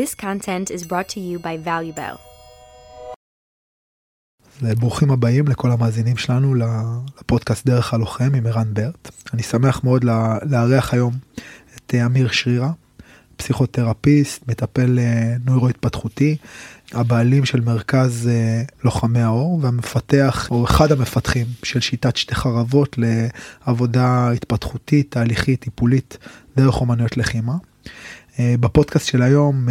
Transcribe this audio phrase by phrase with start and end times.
[0.00, 2.16] This content is brought to you by ValueBell.
[4.78, 9.10] ברוכים הבאים לכל המאזינים שלנו לפודקאסט דרך הלוחם עם ערן ברט.
[9.34, 10.04] אני שמח מאוד
[10.50, 11.14] לארח היום
[11.76, 12.72] את אמיר שרירה,
[13.36, 16.36] פסיכותרפיסט, מטפל אה, נוירו-התפתחותי,
[16.92, 24.30] הבעלים של מרכז אה, לוחמי האור והמפתח או אחד המפתחים של שיטת שתי חרבות לעבודה
[24.30, 26.18] התפתחותית, תהליכית, טיפולית
[26.56, 27.54] דרך אומנויות לחימה.
[28.40, 29.68] אה, בפודקאסט של היום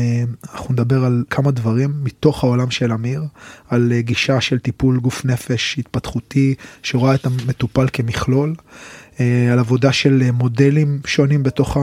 [0.53, 3.23] אנחנו נדבר על כמה דברים מתוך העולם של אמיר,
[3.69, 8.55] על גישה של טיפול גוף נפש התפתחותי שרואה את המטופל כמכלול,
[9.51, 11.77] על עבודה של מודלים שונים בתוך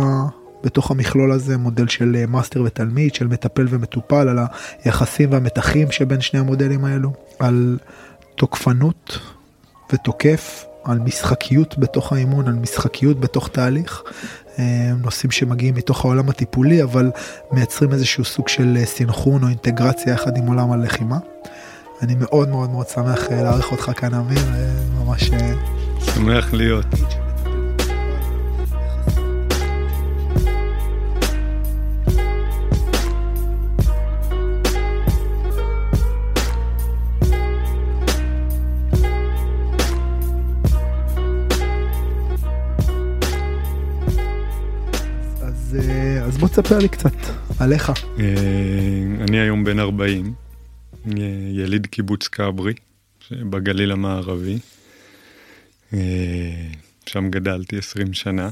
[0.66, 4.38] בתוך המכלול הזה מודל של אה, מאסטר ותלמיד, של מטפל ומטופל, על
[4.84, 7.78] היחסים והמתחים שבין שני המודלים האלו, על
[8.34, 9.18] תוקפנות
[9.92, 14.02] ותוקף, על משחקיות בתוך האימון, על משחקיות בתוך תהליך.
[14.58, 17.10] אה, נושאים שמגיעים מתוך העולם הטיפולי אבל
[17.52, 21.18] מייצרים איזשהו סוג של אה, סינכרון או אינטגרציה יחד עם עולם הלחימה.
[22.02, 24.40] אני מאוד מאוד מאוד שמח לארח אותך כאן אמיר,
[25.04, 25.30] ממש...
[26.00, 26.86] שמח להיות.
[46.24, 47.14] אז בוא תספר לי קצת
[47.58, 47.92] עליך.
[48.18, 48.24] אה,
[49.28, 50.34] אני היום בן 40,
[51.52, 52.74] יליד קיבוץ כברי
[53.30, 54.58] בגליל המערבי.
[55.94, 56.68] אה,
[57.06, 58.50] שם גדלתי 20 שנה.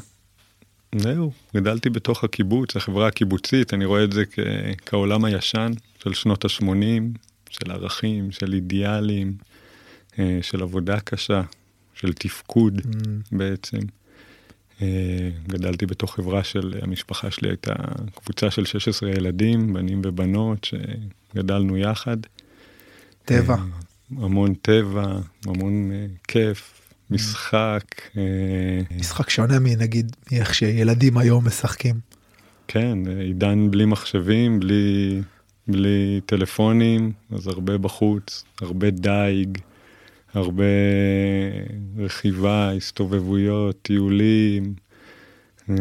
[0.94, 4.24] זהו, גדלתי בתוך הקיבוץ, החברה הקיבוצית, אני רואה את זה
[4.86, 5.72] כעולם הישן
[6.02, 7.18] של שנות ה-80,
[7.50, 9.32] של ערכים, של אידיאלים,
[10.18, 11.42] אה, של עבודה קשה,
[11.94, 13.08] של תפקוד mm.
[13.32, 13.78] בעצם.
[14.82, 14.86] אה,
[15.48, 17.72] גדלתי בתוך חברה של, המשפחה שלי הייתה
[18.14, 22.16] קבוצה של 16 ילדים, בנים ובנות, שגדלנו יחד.
[23.24, 23.54] טבע.
[23.54, 25.04] אה, המון טבע,
[25.46, 27.84] המון אה, כיף, משחק.
[28.98, 31.94] משחק שונה מנגיד איך שילדים היום משחקים.
[32.68, 35.22] כן, עידן בלי מחשבים, בלי,
[35.68, 39.58] בלי טלפונים, אז הרבה בחוץ, הרבה דייג.
[40.34, 40.64] הרבה
[41.98, 44.74] רכיבה, הסתובבויות, טיולים,
[45.70, 45.74] אה,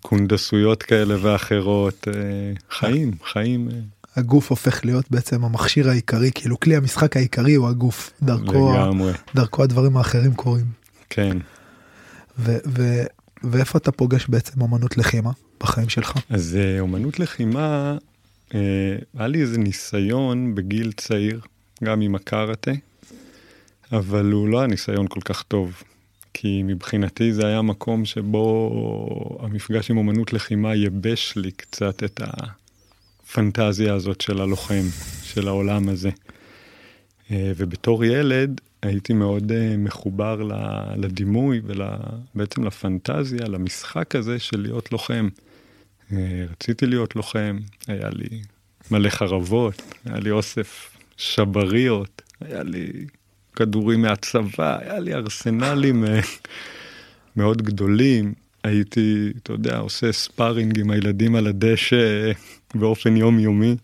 [0.00, 2.12] קונדסויות כאלה ואחרות, אה,
[2.70, 3.68] חיים, חיים.
[3.68, 3.76] אה.
[4.16, 9.12] הגוף הופך להיות בעצם המכשיר העיקרי, כאילו כלי המשחק העיקרי הוא הגוף, דרכו, לגמרי.
[9.34, 10.66] דרכו הדברים האחרים קורים.
[11.10, 11.36] כן.
[12.38, 13.04] ו- ו-
[13.44, 15.30] ואיפה אתה פוגש בעצם אמנות לחימה
[15.60, 16.12] בחיים שלך?
[16.30, 17.96] אז אמנות לחימה,
[18.50, 21.40] היה לי איזה ניסיון בגיל צעיר,
[21.84, 22.70] גם עם הקארטה.
[23.92, 25.82] אבל הוא לא היה ניסיון כל כך טוב.
[26.34, 33.94] כי מבחינתי זה היה מקום שבו המפגש עם אומנות לחימה ייבש לי קצת את הפנטזיה
[33.94, 34.82] הזאת של הלוחם,
[35.22, 36.10] של העולם הזה.
[37.30, 40.42] אה, ובתור ילד הייתי מאוד אה, מחובר
[40.96, 45.28] לדימוי ובעצם לפנטזיה, למשחק הזה של להיות לוחם.
[46.12, 48.42] אה, רציתי להיות לוחם, היה לי
[48.90, 53.06] מלא חרבות, היה לי אוסף שבריות, היה לי
[53.60, 56.20] כדורים מהצבא, היה לי ארסנלים אה,
[57.36, 58.34] מאוד גדולים.
[58.64, 62.32] הייתי, אתה יודע, עושה ספארינג עם הילדים על הדשא
[62.74, 63.76] באופן יומיומי,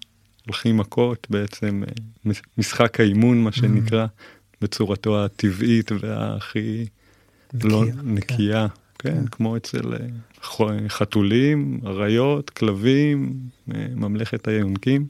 [0.46, 4.06] הולכים מכות בעצם, אה, משחק האימון, מה שנקרא,
[4.60, 6.86] בצורתו הטבעית והכי
[7.64, 8.66] לא נקייה.
[8.98, 13.34] כן, כן, כמו אצל אה, חתולים, אריות, כלבים,
[13.96, 15.06] ממלכת היונקים.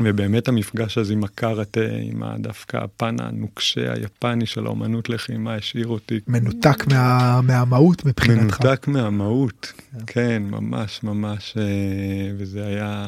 [0.00, 6.20] ובאמת המפגש הזה עם הקארטה, עם דווקא הפן הנוקשה היפני של האומנות לחימה, השאיר אותי...
[6.28, 8.60] מנותק מה, מהמהות מבחינתך.
[8.60, 13.06] מנותק מהמהות, כן, כן ממש ממש, אה, וזה היה,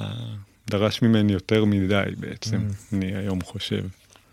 [0.71, 2.95] דרש ממני יותר מדי בעצם, mm.
[2.97, 3.85] אני היום חושב.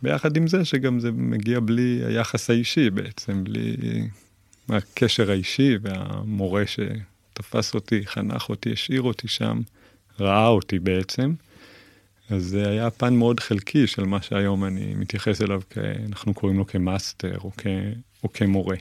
[0.04, 3.76] ביחד עם זה שגם זה מגיע בלי היחס האישי בעצם, בלי
[4.70, 9.62] הקשר האישי והמורה שתפס אותי, חנך אותי, השאיר אותי שם,
[10.20, 11.34] ראה אותי בעצם.
[12.32, 15.78] אז זה היה פן מאוד חלקי של מה שהיום אני מתייחס אליו, כ...
[16.08, 17.68] אנחנו קוראים לו כמאסטר או, כ...
[18.24, 18.76] או כמורה.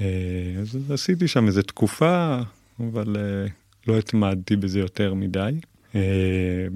[0.00, 0.06] אה,
[0.60, 2.40] אז עשיתי שם איזה תקופה,
[2.80, 3.46] אבל אה,
[3.86, 5.52] לא התמדתי בזה יותר מדי.
[5.94, 6.00] אה,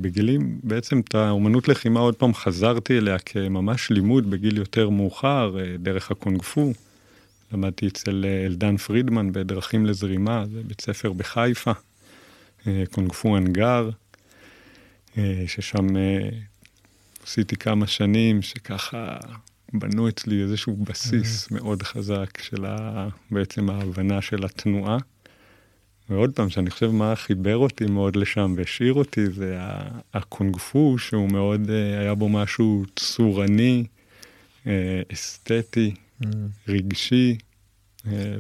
[0.01, 6.11] בגילים, בעצם את האומנות לחימה עוד פעם חזרתי אליה כממש לימוד בגיל יותר מאוחר, דרך
[6.11, 6.73] הקונג פו.
[7.53, 11.73] למדתי אצל אלדן פרידמן בדרכים לזרימה, זה בית ספר בחיפה,
[12.91, 13.91] קונג פו אנגר.
[15.19, 16.29] אה, ששם אה,
[17.27, 19.17] עשיתי כמה שנים שככה
[19.73, 21.51] בנו אצלי איזשהו בסיס.
[21.51, 24.99] מאוד חזק של ה, בעצם ההבנה של התנועה.
[26.11, 29.59] ועוד פעם, שאני חושב מה חיבר אותי מאוד לשם והשאיר אותי, זה
[30.15, 33.85] הקונג פו, שהוא מאוד, אה, היה בו משהו צורני,
[35.13, 36.27] אסתטי, mm.
[36.69, 37.37] רגשי,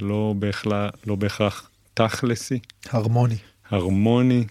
[0.00, 2.58] לא, בהכלה, לא בהכרח תכלסי.
[2.90, 3.36] הרמוני.
[3.70, 4.44] הרמוני,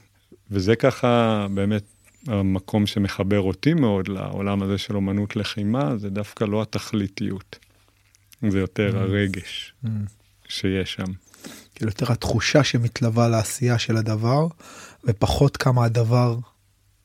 [0.51, 1.83] וזה ככה באמת
[2.27, 7.59] המקום שמחבר אותי מאוד לעולם הזה של אומנות לחימה, זה דווקא לא התכליתיות,
[8.49, 8.97] זה יותר mm.
[8.97, 9.87] הרגש mm.
[10.47, 11.11] שיש שם.
[11.75, 14.47] כאילו יותר התחושה שמתלווה לעשייה של הדבר,
[15.03, 16.37] ופחות כמה הדבר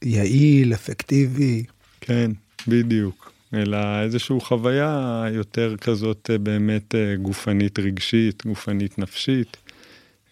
[0.03, 1.65] יעיל, אפקטיבי.
[2.01, 2.31] כן,
[2.69, 3.33] בדיוק.
[3.55, 9.57] אלא איזושהי חוויה יותר כזאת אה, באמת אה, גופנית רגשית, גופנית נפשית,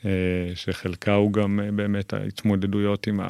[0.05, 0.11] אה,
[0.55, 3.20] שחלקה הוא גם באמת ההתמודדויות עם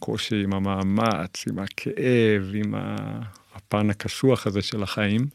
[0.00, 2.74] הקושי, עם המאמץ, עם הכאב, עם
[3.54, 5.26] הפן הקשוח הזה של החיים,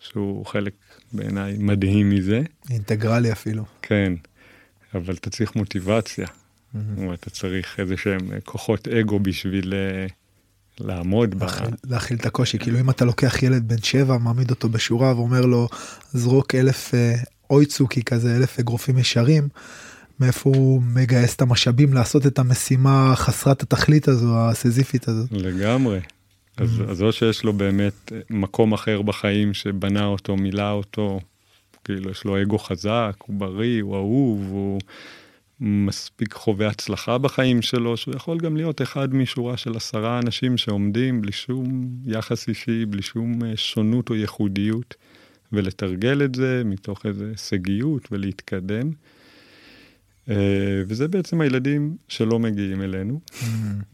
[0.00, 0.72] שהוא חלק
[1.12, 2.42] בעיניי מדהים מזה.
[2.70, 3.64] אינטגרלי אפילו.
[3.82, 4.12] כן,
[4.94, 6.26] אבל אתה צריך מוטיבציה.
[6.26, 6.78] Mm-hmm.
[7.14, 9.74] אתה צריך איזה שהם כוחות אגו בשביל
[10.80, 11.44] לעמוד ב...
[11.84, 15.68] להכיל את הקושי, כאילו אם אתה לוקח ילד בן שבע, מעמיד אותו בשורה ואומר לו,
[16.12, 17.14] זרוק אלף אה,
[17.50, 19.48] אויצוקי כזה, אלף אגרופים ישרים,
[20.20, 25.26] מאיפה הוא מגייס את המשאבים לעשות את המשימה חסרת התכלית הזו, הסזיפית הזו.
[25.30, 26.00] לגמרי.
[26.56, 26.90] אז, mm-hmm.
[26.90, 31.20] אז או שיש לו באמת מקום אחר בחיים שבנה אותו, מילא אותו,
[31.84, 34.80] כאילו יש לו אגו חזק, הוא בריא, הוא אהוב, הוא
[35.60, 41.22] מספיק חווה הצלחה בחיים שלו, שהוא יכול גם להיות אחד משורה של עשרה אנשים שעומדים
[41.22, 44.94] בלי שום יחס אישי, בלי שום אה, שונות או ייחודיות,
[45.52, 48.90] ולתרגל את זה מתוך איזו הישגיות ולהתקדם.
[50.30, 53.20] אה, וזה בעצם הילדים שלא מגיעים אלינו.
[53.30, 53.44] Mm.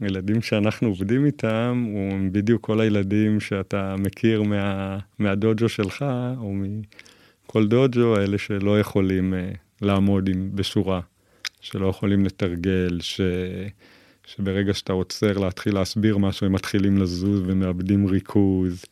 [0.01, 6.05] ילדים שאנחנו עובדים איתם, הם בדיוק כל הילדים שאתה מכיר מה, מהדוג'ו שלך,
[6.37, 11.01] או מכל דוג'ו, אלה שלא יכולים uh, לעמוד עם, בשורה.
[11.61, 13.21] שלא יכולים לתרגל, ש...
[14.25, 18.85] שברגע שאתה עוצר להתחיל להסביר משהו, הם מתחילים לזוז ומאבדים ריכוז,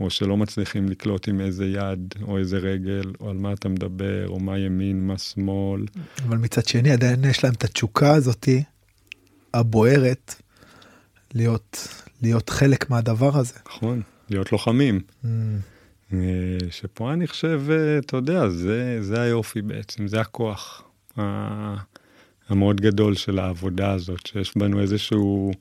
[0.00, 4.28] או שלא מצליחים לקלוט עם איזה יד או איזה רגל, או על מה אתה מדבר,
[4.28, 5.86] או מה ימין, מה שמאל.
[6.28, 8.62] אבל מצד שני עדיין יש להם את התשוקה הזאתי,
[9.54, 10.34] הבוערת,
[11.34, 11.88] להיות,
[12.22, 13.54] להיות חלק מהדבר הזה.
[13.66, 15.00] נכון, להיות לוחמים.
[15.24, 15.26] Mm.
[16.12, 16.18] אה,
[16.70, 20.82] שפה אני חושב, אה, אתה יודע, זה, זה היופי בעצם, זה הכוח.
[22.48, 25.52] המאוד גדול של העבודה הזאת, שיש בנו איזשהו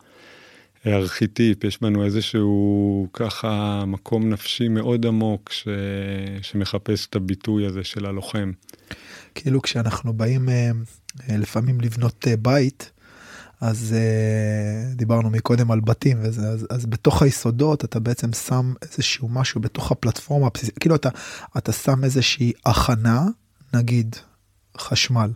[0.94, 5.68] ארכיטיפ, יש בנו איזשהו ככה מקום נפשי מאוד עמוק ש...
[6.42, 8.52] שמחפש את הביטוי הזה של הלוחם.
[9.36, 10.72] כאילו כשאנחנו באים אה,
[11.30, 12.92] אה, לפעמים לבנות אה, בית,
[13.62, 13.96] אז
[14.96, 19.92] דיברנו מקודם על בתים וזה, אז, אז בתוך היסודות אתה בעצם שם איזשהו משהו בתוך
[19.92, 20.50] הפלטפורמה
[20.80, 21.10] כאילו אתה,
[21.58, 23.26] אתה שם איזושהי הכנה,
[23.74, 24.16] נגיד
[24.78, 25.31] חשמל,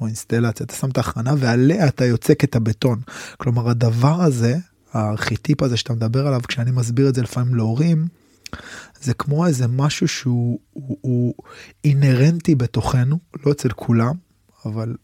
[0.00, 3.00] או אינסטלציה, אתה שם את ההכנה ועליה אתה יוצק את הבטון.
[3.36, 4.56] כלומר הדבר הזה,
[4.92, 8.06] הארכיטיפ הזה שאתה מדבר עליו, כשאני מסביר את זה לפעמים להורים,
[9.02, 11.34] זה כמו איזה משהו שהוא הוא, הוא
[11.84, 14.14] אינהרנטי בתוכנו, לא אצל כולם,
[14.66, 14.94] אבל...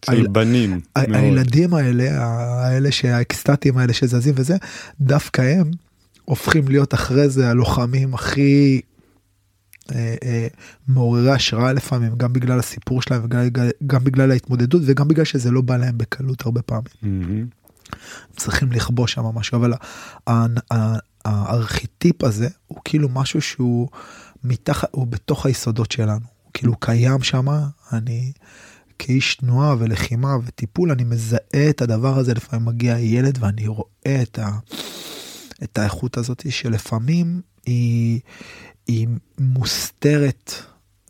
[0.00, 0.80] אצל בנים.
[0.96, 2.24] ה- הילדים האלה,
[2.64, 4.56] האלה שהאקסטטיים האלה שזזים וזה,
[5.00, 5.70] דווקא הם
[6.24, 8.80] הופכים להיות אחרי זה הלוחמים הכי
[9.92, 10.46] אה, אה,
[10.88, 15.76] מעוררי השראה לפעמים גם בגלל הסיפור שלהם וגם בגלל ההתמודדות וגם בגלל שזה לא בא
[15.76, 16.84] להם בקלות הרבה פעמים.
[17.02, 17.63] Mm-hmm.
[18.36, 19.72] צריכים לכבוש שם משהו אבל
[21.24, 23.88] הארכיטיפ הזה הוא כאילו משהו שהוא
[24.44, 27.46] מתחת הוא בתוך היסודות שלנו הוא כאילו קיים שם
[27.92, 28.32] אני
[28.98, 34.38] כאיש תנועה ולחימה וטיפול אני מזהה את הדבר הזה לפעמים מגיע ילד ואני רואה את,
[34.38, 34.58] ה,
[35.62, 38.20] את האיכות הזאת שלפעמים היא.
[38.86, 40.52] היא מוסתרת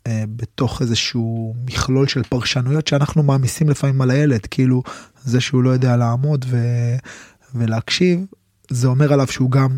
[0.07, 4.83] בתוך איזשהו מכלול של פרשנויות שאנחנו מעמיסים לפעמים על הילד, כאילו
[5.23, 6.57] זה שהוא לא יודע לעמוד ו...
[7.55, 8.25] ולהקשיב,
[8.69, 9.77] זה אומר עליו שהוא גם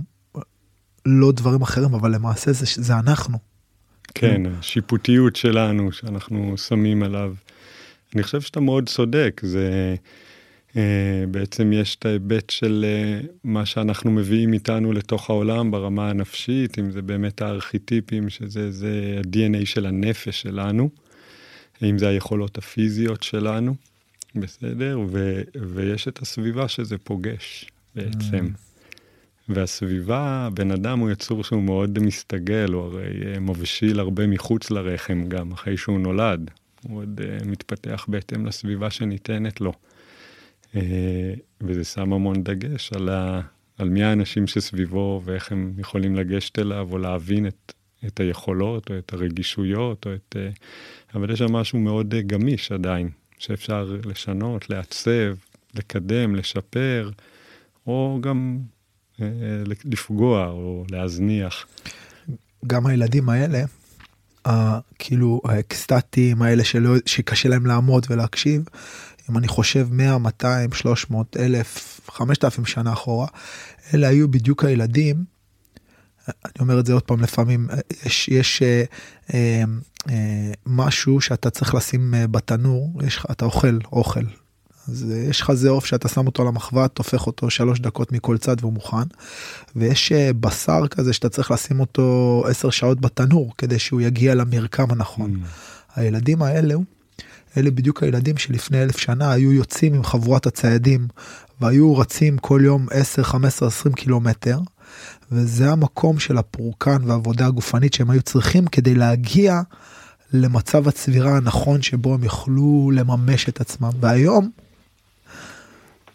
[1.06, 3.38] לא דברים אחרים, אבל למעשה זה, זה אנחנו.
[4.14, 7.34] כן, השיפוטיות שלנו שאנחנו שמים עליו.
[8.16, 9.96] אני חושב שאתה מאוד צודק, זה...
[10.78, 16.80] אה, בעצם יש את ההיבט של אה, מה שאנחנו מביאים איתנו לתוך העולם ברמה הנפשית,
[16.80, 20.90] אם זה באמת הארכיטיפים, שזה זה ה-DNA של הנפש שלנו,
[21.84, 23.76] אם זה היכולות הפיזיות שלנו,
[24.36, 25.00] בסדר?
[25.10, 25.42] ו,
[25.74, 27.66] ויש את הסביבה שזה פוגש
[27.96, 28.48] בעצם.
[28.48, 28.60] Mm.
[29.50, 35.26] והסביבה, בן אדם הוא יצור שהוא מאוד מסתגל, הוא הרי אה, מבשיל הרבה מחוץ לרחם
[35.28, 36.52] גם, אחרי שהוא נולד.
[36.84, 39.74] הוא עוד מתפתח בהתאם לסביבה שניתנת לו.
[40.76, 43.42] אה, וזה שם המון דגש על, ה,
[43.78, 47.74] על מי האנשים שסביבו ואיך הם יכולים לגשת אליו או להבין את,
[48.06, 50.36] את היכולות או את הרגישויות או את...
[50.40, 50.50] אה,
[51.16, 55.36] אבל יש שם משהו מאוד אה, גמיש עדיין שאפשר לשנות, לעצב,
[55.76, 57.10] לקדם, לשפר,
[57.88, 58.60] או גם
[59.22, 59.28] אה,
[59.86, 61.66] לפגוע או להזניח.
[62.68, 63.64] גם הילדים האלה,
[65.00, 68.64] כאילו האקסטטיים האלה שלא, שקשה להם לעמוד ולהקשיב,
[69.30, 73.28] אם אני חושב 100, 200, 300, 1,000, 5,000 שנה אחורה,
[73.94, 75.24] אלה היו בדיוק הילדים,
[76.28, 77.68] אני אומר את זה עוד פעם, לפעמים
[78.06, 78.84] יש, יש אה,
[79.34, 79.64] אה,
[80.10, 84.24] אה, משהו שאתה צריך לשים אה, בתנור, יש, אתה אוכל אוכל,
[84.88, 88.12] אז אה, יש לך זה עוף שאתה שם אותו על המחבת, הופך אותו שלוש דקות
[88.12, 89.08] מכל צד והוא מוכן.
[89.76, 94.92] ויש אה, בשר כזה שאתה צריך לשים אותו עשר שעות בתנור כדי שהוא יגיע למרקם
[94.92, 95.36] הנכון.
[95.36, 95.48] Mm.
[95.96, 96.84] הילדים האלו,
[97.58, 101.08] אלה בדיוק הילדים שלפני אלף שנה היו יוצאים עם חבורת הציידים
[101.62, 104.60] והיו רצים כל יום 10, 15, 20 קילומטר.
[105.32, 109.62] וזה המקום של הפורקן והעבודה הגופנית שהם היו צריכים כדי להגיע
[110.34, 113.90] למצב הצבירה הנכון שבו הם יוכלו לממש את עצמם.
[114.00, 114.50] והיום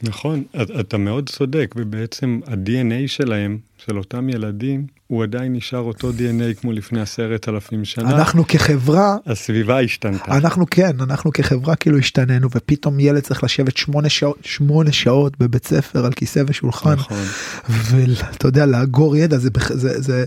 [0.02, 0.42] נכון,
[0.80, 6.72] אתה מאוד צודק, ובעצם ה-DNA שלהם, של אותם ילדים, הוא עדיין נשאר אותו DNA כמו
[6.72, 8.10] לפני עשרת אלפים שנה.
[8.10, 10.36] אנחנו כחברה, הסביבה השתנתה.
[10.36, 15.66] אנחנו כן, אנחנו כחברה כאילו השתננו, ופתאום ילד צריך לשבת שמונה שעות, שמונה שעות בבית
[15.66, 17.24] ספר על כיסא ושולחן, נכון.
[17.68, 20.24] ואתה יודע, לאגור ידע, זה, זה, זה,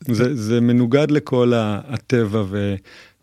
[0.00, 2.74] זה, זה מנוגד לכל הטבע ו...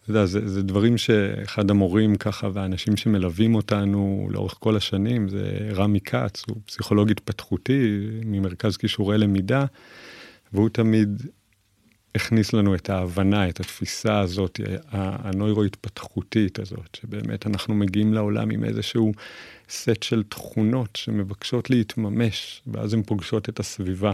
[0.06, 5.70] אתה יודע, זה, זה דברים שאחד המורים ככה והאנשים שמלווים אותנו לאורך כל השנים זה
[5.74, 9.66] רמי כץ, הוא פסיכולוג התפתחותי ממרכז כישורי למידה,
[10.54, 11.22] והוא תמיד
[12.16, 14.60] הכניס לנו את ההבנה, את התפיסה הזאת,
[14.92, 19.12] הנוירו-התפתחותית הזאת, שבאמת אנחנו מגיעים לעולם עם איזשהו
[19.70, 24.14] סט של תכונות שמבקשות להתממש, ואז הן פוגשות את הסביבה.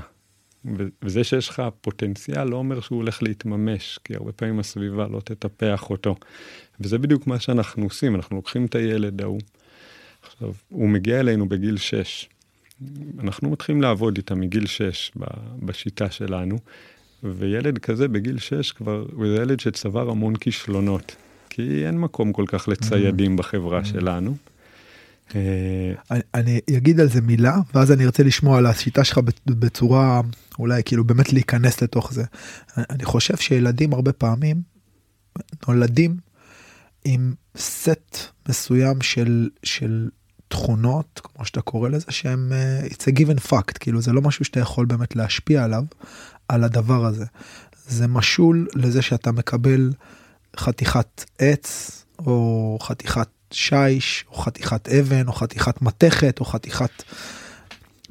[1.02, 5.90] וזה שיש לך פוטנציאל לא אומר שהוא הולך להתממש, כי הרבה פעמים הסביבה לא תטפח
[5.90, 6.16] אותו.
[6.80, 9.42] וזה בדיוק מה שאנחנו עושים, אנחנו לוקחים את הילד ההוא.
[10.24, 12.30] עכשיו, הוא מגיע אלינו בגיל 6.
[13.20, 15.12] אנחנו מתחילים לעבוד איתה מגיל 6
[15.60, 16.58] בשיטה שלנו,
[17.24, 21.16] וילד כזה בגיל 6 כבר, הוא ילד שצבר המון כישלונות,
[21.50, 24.36] כי אין מקום כל כך לציידים בחברה שלנו.
[25.36, 30.22] אה, אני אגיד על זה מילה ואז אני ארצה לשמוע על השיטה שלך בצורה
[30.60, 32.24] אולי כאילו באמת להיכנס לתוך זה.
[32.78, 34.62] אני חושב שילדים הרבה פעמים
[35.68, 36.18] נולדים
[37.06, 38.18] עם סט
[38.50, 40.10] מסוים של של
[40.48, 44.46] תכונות כמו שאתה קורא לזה שהם uh, it's a given fact כאילו זה לא משהו
[44.46, 45.84] שאתה יכול באמת להשפיע עליו
[46.48, 47.26] על הדבר הזה.
[47.88, 49.94] זה משול לזה שאתה מקבל
[50.58, 57.04] חתיכת עץ או חתיכת שיש או חתיכת אבן או חתיכת מתכת או חתיכת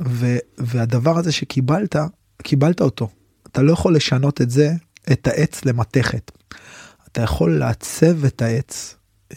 [0.06, 1.96] ו, והדבר הזה שקיבלת
[2.42, 3.08] קיבלת אותו
[3.52, 4.72] אתה לא יכול לשנות את זה
[5.12, 6.30] את העץ למתכת.
[7.12, 8.96] אתה יכול לעצב את העץ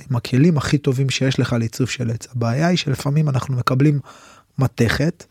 [0.10, 4.00] עם הכלים הכי טובים שיש לך לעיצוב של עץ הבעיה היא שלפעמים אנחנו מקבלים
[4.60, 5.26] מתכת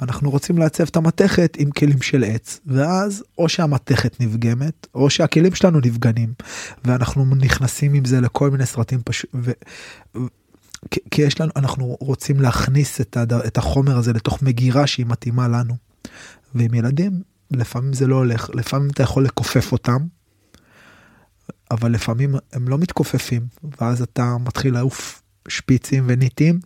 [0.00, 5.54] ואנחנו רוצים לעצב את המתכת עם כלים של עץ ואז או שהמתכת נפגמת או שהכלים
[5.54, 6.32] שלנו נפגנים
[6.84, 9.30] ואנחנו נכנסים עם זה לכל מיני סרטים פשוט.
[11.10, 13.32] כי יש לנו אנחנו רוצים להכניס את, הד...
[13.32, 15.74] את החומר הזה לתוך מגירה שהיא מתאימה לנו.
[16.54, 19.98] ועם ילדים לפעמים זה לא הולך לפעמים אתה יכול לכופף אותם.
[21.70, 23.42] אבל לפעמים הם לא מתכופפים
[23.80, 26.60] ואז אתה מתחיל לעוף שפיצים וניטים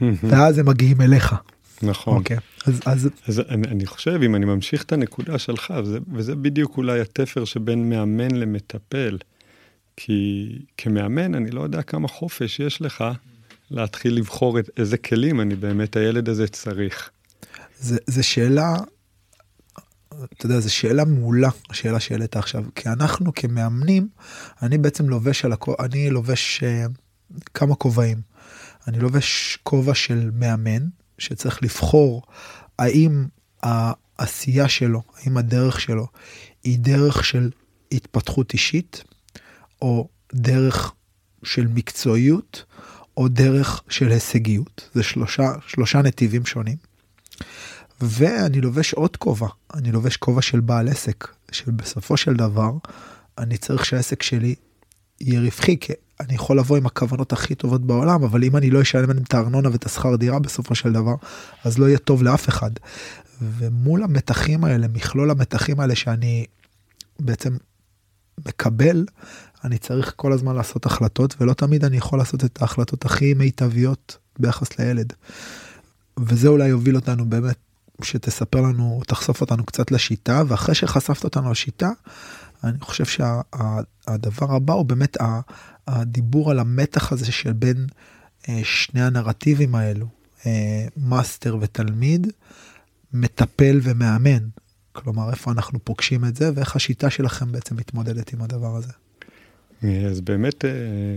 [0.00, 1.34] ואז הם מגיעים אליך.
[1.82, 2.16] נכון.
[2.16, 2.18] Okay.
[2.18, 3.08] אוקיי, אז, אז...
[3.26, 7.44] אז אני, אני חושב אם אני ממשיך את הנקודה שלך וזה, וזה בדיוק אולי התפר
[7.44, 9.18] שבין מאמן למטפל.
[10.00, 13.04] כי כמאמן אני לא יודע כמה חופש יש לך
[13.70, 17.10] להתחיל לבחור את איזה כלים אני באמת הילד הזה צריך.
[17.78, 18.76] זה, זה שאלה,
[20.08, 24.08] אתה יודע, זו שאלה מעולה, השאלה שהעלית עכשיו, כי אנחנו כמאמנים,
[24.62, 26.92] אני בעצם לובש על הכובע, אני לובש uh,
[27.54, 28.20] כמה כובעים.
[28.86, 32.22] אני לובש כובע של מאמן, שצריך לבחור
[32.78, 33.26] האם
[33.62, 36.06] העשייה שלו, האם הדרך שלו
[36.64, 37.50] היא דרך של
[37.92, 39.04] התפתחות אישית,
[39.82, 40.92] או דרך
[41.42, 42.64] של מקצועיות,
[43.16, 44.88] או דרך של הישגיות.
[44.94, 46.76] זה שלושה, שלושה נתיבים שונים.
[48.00, 52.72] ואני לובש עוד כובע, אני לובש כובע של בעל עסק, שבסופו של דבר
[53.38, 54.54] אני צריך שהעסק שלי
[55.20, 58.82] יהיה רווחי, כי אני יכול לבוא עם הכוונות הכי טובות בעולם, אבל אם אני לא
[58.82, 61.14] אשלם את הארנונה ואת השכר דירה בסופו של דבר,
[61.64, 62.70] אז לא יהיה טוב לאף אחד.
[63.42, 66.46] ומול המתחים האלה, מכלול המתחים האלה שאני
[67.20, 67.56] בעצם
[68.46, 69.06] מקבל,
[69.64, 74.18] אני צריך כל הזמן לעשות החלטות, ולא תמיד אני יכול לעשות את ההחלטות הכי מיטביות
[74.38, 75.12] ביחס לילד.
[76.18, 77.56] וזה אולי יוביל אותנו באמת,
[78.02, 81.90] שתספר לנו, תחשוף אותנו קצת לשיטה, ואחרי שחשפת אותנו לשיטה,
[82.64, 85.16] אני חושב שהדבר שה, הבא הוא באמת
[85.86, 87.86] הדיבור על המתח הזה של בין
[88.48, 90.06] אה, שני הנרטיבים האלו,
[90.46, 92.26] אה, מאסטר ותלמיד,
[93.12, 94.48] מטפל ומאמן.
[94.92, 98.92] כלומר, איפה אנחנו פוגשים את זה, ואיך השיטה שלכם בעצם מתמודדת עם הדבר הזה.
[100.10, 100.64] אז באמת,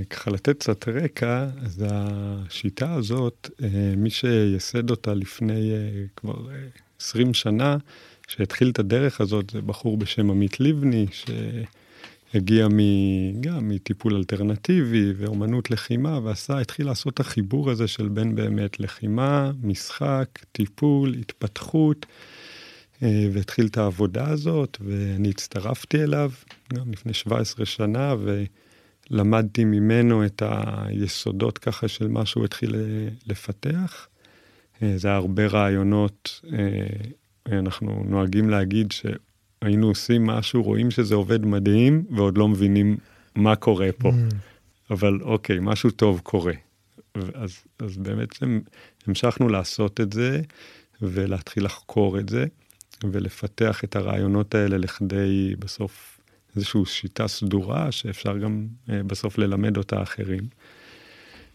[0.10, 3.50] ככה לתת קצת רקע, אז השיטה הזאת,
[3.98, 5.72] מי שייסד אותה לפני
[6.16, 6.48] כבר
[7.00, 7.78] 20 שנה,
[8.32, 11.06] שהתחיל את הדרך הזאת, זה בחור בשם עמית לבני,
[12.32, 12.80] שהגיע מ,
[13.42, 19.52] גם מטיפול אלטרנטיבי ואומנות לחימה, ועשה, התחיל לעשות את החיבור הזה של בין באמת לחימה,
[19.64, 22.06] משחק, טיפול, התפתחות,
[23.04, 26.32] אה, והתחיל את העבודה הזאת, ואני הצטרפתי אליו
[26.74, 28.16] גם לפני 17 שנה,
[29.12, 32.76] ולמדתי ממנו את היסודות ככה של מה שהוא התחיל
[33.28, 34.08] לפתח.
[34.84, 36.58] אה, זה היה הרבה רעיונות אה,
[37.48, 42.98] אנחנו נוהגים להגיד שהיינו עושים משהו, רואים שזה עובד מדהים, ועוד לא מבינים
[43.36, 44.10] מה קורה פה.
[44.10, 44.36] Mm.
[44.92, 46.54] אבל אוקיי, משהו טוב קורה.
[47.16, 48.60] אז, אז בעצם
[49.08, 50.42] המשכנו לעשות את זה,
[51.02, 52.46] ולהתחיל לחקור את זה,
[53.04, 56.20] ולפתח את הרעיונות האלה לכדי בסוף
[56.56, 60.44] איזושהי שיטה סדורה, שאפשר גם אה, בסוף ללמד אותה אחרים.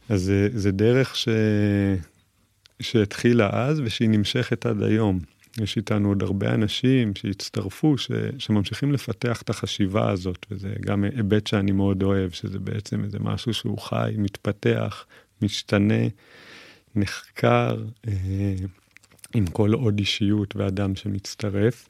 [0.09, 1.29] אז זה, זה דרך ש...
[2.81, 5.21] שהתחילה אז ושהיא נמשכת עד היום.
[5.63, 11.47] יש איתנו עוד הרבה אנשים שהצטרפו, ש, שממשיכים לפתח את החשיבה הזאת, וזה גם היבט
[11.47, 15.07] שאני מאוד אוהב, שזה בעצם איזה משהו שהוא חי, מתפתח,
[15.43, 16.05] משתנה,
[16.95, 17.77] נחקר,
[18.09, 18.55] אה,
[19.35, 21.89] עם כל עוד אישיות ואדם שמצטרף.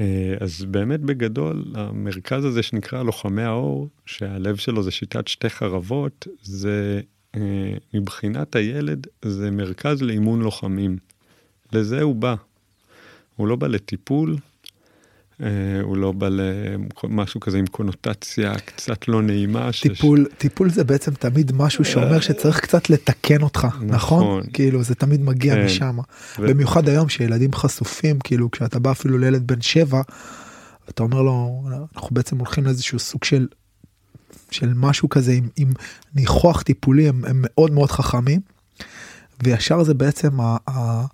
[0.00, 6.26] אה, אז באמת בגדול, המרכז הזה שנקרא לוחמי האור, שהלב שלו זה שיטת שתי חרבות,
[6.42, 7.00] זה
[7.36, 10.98] אה, מבחינת הילד, זה מרכז לאימון לוחמים.
[11.72, 12.34] לזה הוא בא.
[13.36, 14.36] הוא לא בא לטיפול,
[15.42, 15.46] אה,
[15.82, 16.28] הוא לא בא
[17.04, 19.70] למשהו כזה עם קונוטציה קצת לא נעימה.
[19.82, 20.38] טיפול, שש...
[20.38, 23.88] טיפול זה בעצם תמיד משהו שאומר שצריך קצת לתקן אותך, נכון?
[23.90, 24.42] נכון?
[24.52, 25.64] כאילו זה תמיד מגיע כן.
[25.64, 25.98] משם.
[25.98, 26.48] ו...
[26.48, 30.02] במיוחד היום שילדים חשופים, כאילו כשאתה בא אפילו לילד בן שבע,
[30.88, 31.64] אתה אומר לו,
[31.96, 33.46] אנחנו בעצם הולכים לאיזשהו סוג של,
[34.50, 35.72] של משהו כזה עם, עם
[36.14, 38.40] ניחוח טיפולי, הם, הם מאוד מאוד חכמים,
[39.42, 40.56] וישר זה בעצם ה...
[40.68, 41.04] ה,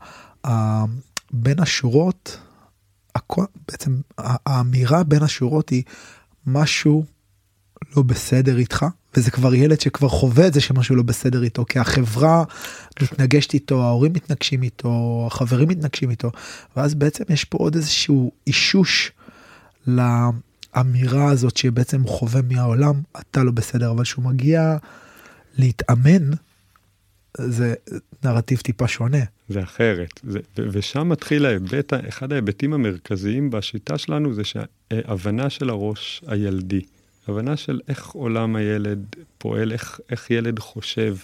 [0.46, 0.84] ה
[1.30, 2.38] בין השורות,
[3.14, 5.82] הכל, בעצם האמירה בין השורות היא
[6.46, 7.04] משהו
[7.96, 11.78] לא בסדר איתך, וזה כבר ילד שכבר חווה את זה שמשהו לא בסדר איתו, כי
[11.78, 12.44] החברה
[13.02, 16.30] מתנגשת איתו, ההורים מתנגשים איתו, החברים מתנגשים איתו,
[16.76, 19.12] ואז בעצם יש פה עוד איזשהו אישוש
[19.86, 24.76] לאמירה הזאת שבעצם הוא חווה מהעולם, אתה לא בסדר, אבל שהוא מגיע
[25.58, 26.30] להתאמן,
[27.38, 27.74] זה
[28.24, 29.24] נרטיב טיפה שונה.
[29.50, 36.22] זה אחרת, זה, ושם מתחיל ההיבט, אחד ההיבטים המרכזיים בשיטה שלנו זה שהבנה של הראש
[36.26, 36.80] הילדי,
[37.28, 41.16] הבנה של איך עולם הילד פועל, איך, איך ילד חושב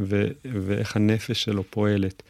[0.00, 2.22] ו, ואיך הנפש שלו פועלת.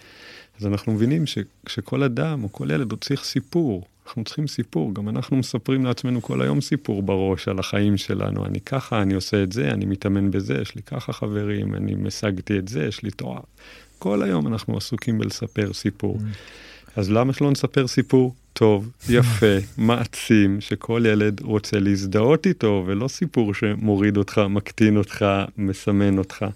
[0.61, 1.25] אז אנחנו מבינים
[1.69, 6.23] שכל אדם או כל ילד הוא צריך סיפור, אנחנו צריכים סיפור, גם אנחנו מספרים לעצמנו
[6.23, 8.47] כל היום סיפור בראש על החיים שלנו.
[8.47, 12.59] אני ככה, אני עושה את זה, אני מתאמן בזה, יש לי ככה חברים, אני משגתי
[12.59, 13.41] את זה, יש לי תואר.
[13.99, 16.19] כל היום אנחנו עסוקים בלספר סיפור.
[16.19, 16.23] Mm.
[16.97, 23.55] אז למה שלא נספר סיפור טוב, יפה, מעצים, שכל ילד רוצה להזדהות איתו, ולא סיפור
[23.55, 26.47] שמוריד אותך, מקטין אותך, מסמן אותך.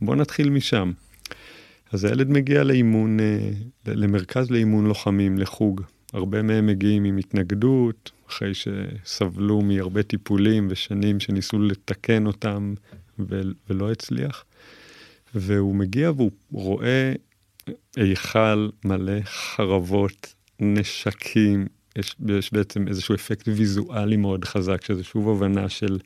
[0.00, 0.92] בוא נתחיל משם.
[1.92, 3.50] אז הילד מגיע לאימון, אה,
[3.86, 5.80] למרכז לאימון לוחמים, לחוג.
[6.12, 12.74] הרבה מהם מגיעים עם התנגדות, אחרי שסבלו מהרבה טיפולים ושנים שניסו לתקן אותם
[13.68, 14.44] ולא הצליח.
[15.34, 17.12] והוא מגיע והוא רואה
[17.96, 21.66] היכל מלא חרבות, נשקים,
[21.96, 25.98] יש, יש בעצם איזשהו אפקט ויזואלי מאוד חזק, שזה שוב הבנה של,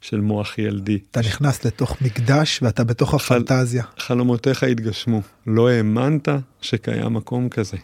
[0.00, 0.98] של מוח ילדי.
[1.10, 3.82] אתה נכנס לתוך מקדש ואתה בתוך הפנטזיה.
[3.82, 5.22] חל, חלומותיך התגשמו.
[5.46, 6.28] לא האמנת
[6.60, 7.76] שקיים מקום כזה.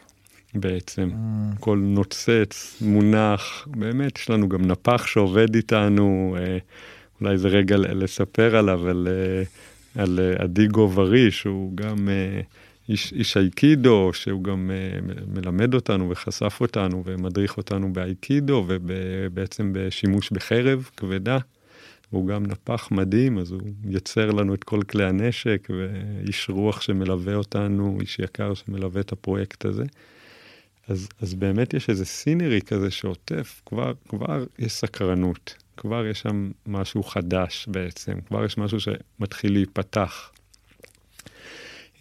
[0.54, 1.10] בעצם.
[1.10, 1.56] Mm.
[1.56, 6.58] הכל נוצץ, מונח, באמת, יש לנו גם נפח שעובד איתנו, אה,
[7.20, 9.42] אולי זה רגע לספר עליו, על, אה,
[9.96, 12.08] על אה, עדי גוברי, שהוא גם
[12.88, 14.70] איש, איש אייקידו, שהוא גם
[15.34, 21.38] מלמד אותנו וחשף אותנו ומדריך אותנו באייקידו ובעצם בשימוש בחרב כבדה.
[22.10, 27.34] הוא גם נפח מדהים, אז הוא יצר לנו את כל כלי הנשק, ואיש רוח שמלווה
[27.34, 29.84] אותנו, איש יקר שמלווה את הפרויקט הזה.
[30.88, 36.50] אז, אז באמת יש איזה סינרי כזה שעוטף, כבר, כבר יש סקרנות, כבר יש שם
[36.66, 40.30] משהו חדש בעצם, כבר יש משהו שמתחיל להיפתח.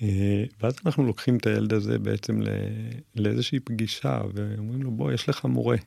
[0.01, 2.39] אה, ואז אנחנו לוקחים את הילד הזה בעצם
[3.15, 5.77] לאיזושהי פגישה ואומרים לו בוא יש לך מורה,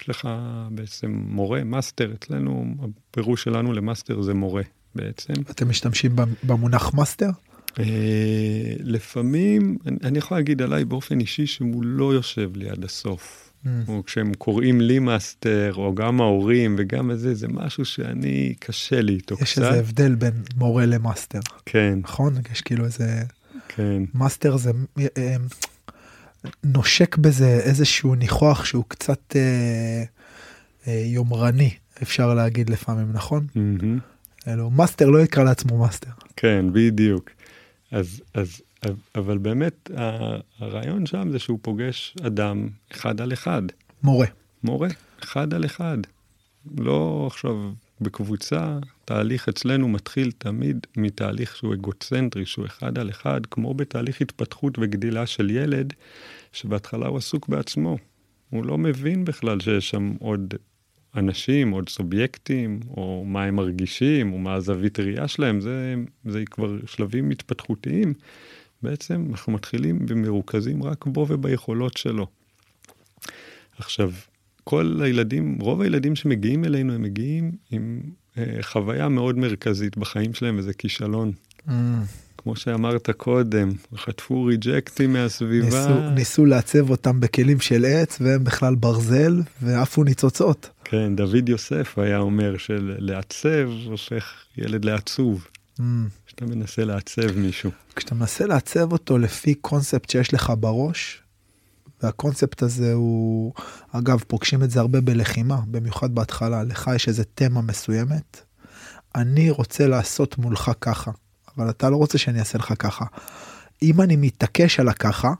[0.00, 0.28] יש לך
[0.70, 2.74] בעצם מורה, מאסטר, אצלנו
[3.10, 4.62] הפירוש שלנו למאסטר זה מורה
[4.94, 5.32] בעצם.
[5.50, 7.30] אתם משתמשים במונח מאסטר?
[7.78, 13.47] אה, לפעמים, אני, אני יכול להגיד עליי באופן אישי שהוא לא יושב לי עד הסוף.
[13.64, 13.68] Mm.
[13.88, 19.12] או כשהם קוראים לי מאסטר, או גם ההורים וגם זה, זה משהו שאני, קשה לי
[19.12, 19.62] איתו יש קצת.
[19.62, 22.34] איזה הבדל בין מורה למאסטר, כן, נכון?
[22.52, 23.22] יש כאילו איזה...
[23.68, 24.70] כן, מאסטר זה
[25.16, 25.36] אה,
[26.64, 30.02] נושק בזה איזשהו ניחוח שהוא קצת אה,
[30.86, 31.70] אה, יומרני,
[32.02, 33.46] אפשר להגיד לפעמים, נכון?
[33.54, 33.98] מהמם.
[34.48, 36.10] אלו, מאסטר לא יקרא לעצמו מאסטר.
[36.36, 37.30] כן, בדיוק.
[37.90, 38.60] אז, אז,
[39.14, 39.90] אבל באמת,
[40.58, 43.62] הרעיון שם זה שהוא פוגש אדם אחד על אחד.
[44.02, 44.26] מורה.
[44.64, 44.88] מורה,
[45.22, 45.98] אחד על אחד.
[46.78, 53.74] לא עכשיו בקבוצה, תהליך אצלנו מתחיל תמיד מתהליך שהוא אגוצנטרי, שהוא אחד על אחד, כמו
[53.74, 55.92] בתהליך התפתחות וגדילה של ילד,
[56.52, 57.98] שבהתחלה הוא עסוק בעצמו.
[58.50, 60.54] הוא לא מבין בכלל שיש שם עוד
[61.16, 66.76] אנשים, עוד סובייקטים, או מה הם מרגישים, או מה הזווית ראייה שלהם, זה, זה כבר
[66.86, 68.14] שלבים התפתחותיים.
[68.82, 72.26] בעצם אנחנו מתחילים ומרוכזים רק בו וביכולות שלו.
[73.78, 74.12] עכשיו,
[74.64, 78.00] כל הילדים, רוב הילדים שמגיעים אלינו, הם מגיעים עם
[78.38, 81.32] אה, חוויה מאוד מרכזית בחיים שלהם, וזה כישלון.
[81.68, 81.70] Mm,
[82.38, 85.66] כמו שאמרת קודם, חטפו ריג'קטים מהסביבה.
[85.66, 90.70] ניסו, ניסו לעצב אותם בכלים של עץ והם בכלל ברזל ועפו ניצוצות.
[90.84, 94.24] כן, דוד יוסף היה אומר שלעצב הופך
[94.58, 95.46] ילד לעצוב.
[95.80, 95.82] Mm.
[96.26, 97.70] כשאתה מנסה לעצב מישהו.
[97.96, 101.22] כשאתה מנסה לעצב אותו לפי קונספט שיש לך בראש,
[102.02, 103.52] והקונספט הזה הוא,
[103.92, 108.40] אגב, פוגשים את זה הרבה בלחימה, במיוחד בהתחלה, לך יש איזה תמה מסוימת,
[109.14, 111.10] אני רוצה לעשות מולך ככה,
[111.56, 113.04] אבל אתה לא רוצה שאני אעשה לך ככה.
[113.82, 115.32] אם אני מתעקש על הככה,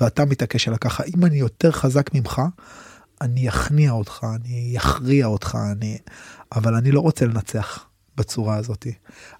[0.00, 2.42] ואתה מתעקש על הככה, אם אני יותר חזק ממך,
[3.20, 5.98] אני אכניע אותך, אני אכריע אותך, אני...
[6.52, 7.87] אבל אני לא רוצה לנצח
[8.18, 8.86] בצורה הזאת.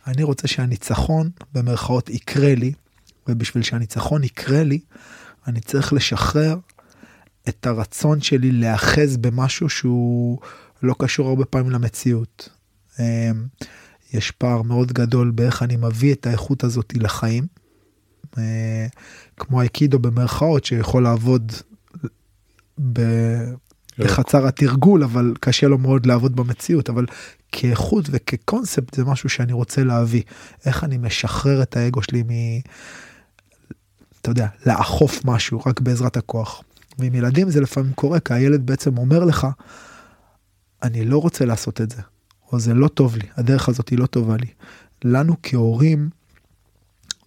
[0.07, 2.73] אני רוצה שהניצחון, במרכאות, יקרה לי,
[3.29, 4.81] ובשביל שהניצחון יקרה לי,
[5.47, 6.57] אני צריך לשחרר
[7.49, 10.38] את הרצון שלי להיאחז במשהו שהוא
[10.83, 12.49] לא קשור הרבה פעמים למציאות.
[12.99, 13.05] אמ,
[14.12, 17.47] יש פער מאוד גדול באיך אני מביא את האיכות הזאת לחיים.
[18.38, 18.87] אה,
[19.37, 21.53] כמו האיקידו במרכאות שיכול לעבוד
[22.93, 23.53] ב-
[23.99, 27.07] בחצר התרגול אבל קשה לו מאוד לעבוד במציאות אבל
[27.53, 30.23] כאיכות וכקונספט זה משהו שאני רוצה להביא
[30.67, 32.29] איך אני משחרר את האגו שלי מ...
[34.21, 36.63] אתה יודע לאכוף משהו רק בעזרת הכוח.
[36.99, 39.47] ועם ילדים זה לפעמים קורה כי הילד בעצם אומר לך
[40.83, 42.03] אני לא רוצה לעשות את זה
[42.53, 44.47] או זה לא טוב לי הדרך הזאת היא לא טובה לי.
[45.05, 46.11] לנו כהורים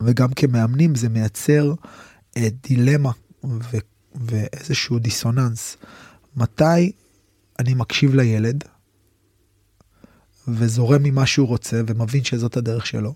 [0.02, 1.74] וגם כמאמנים זה מייצר
[2.38, 3.12] אה, דילמה
[3.44, 3.78] ו-
[4.16, 5.78] ואיזשהו דיסוננס.
[6.36, 6.92] מתי
[7.60, 8.64] אני מקשיב לילד
[10.48, 13.14] וזורם ממה שהוא רוצה ומבין שזאת הדרך שלו,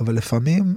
[0.00, 0.74] אבל לפעמים